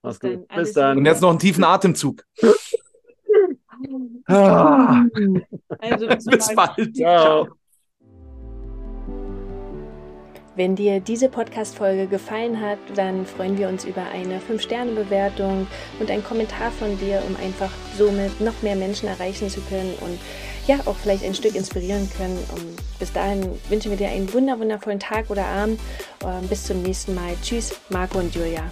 [0.02, 0.46] Mach's gut.
[0.48, 0.98] Bis dann.
[0.98, 2.22] Und jetzt noch einen tiefen Atemzug.
[4.26, 5.04] ah.
[5.80, 6.76] also, bis, bis bald.
[6.76, 6.96] bald.
[6.96, 7.48] Ciao.
[10.56, 15.66] Wenn dir diese Podcast-Folge gefallen hat, dann freuen wir uns über eine 5-Sterne-Bewertung
[16.00, 20.18] und einen Kommentar von dir, um einfach somit noch mehr Menschen erreichen zu können und
[20.66, 22.38] ja, auch vielleicht ein Stück inspirieren können.
[22.54, 25.78] Und bis dahin wünschen wir dir einen wundervollen Tag oder Abend.
[26.24, 27.34] Ähm, bis zum nächsten Mal.
[27.42, 28.62] Tschüss, Marco und Julia.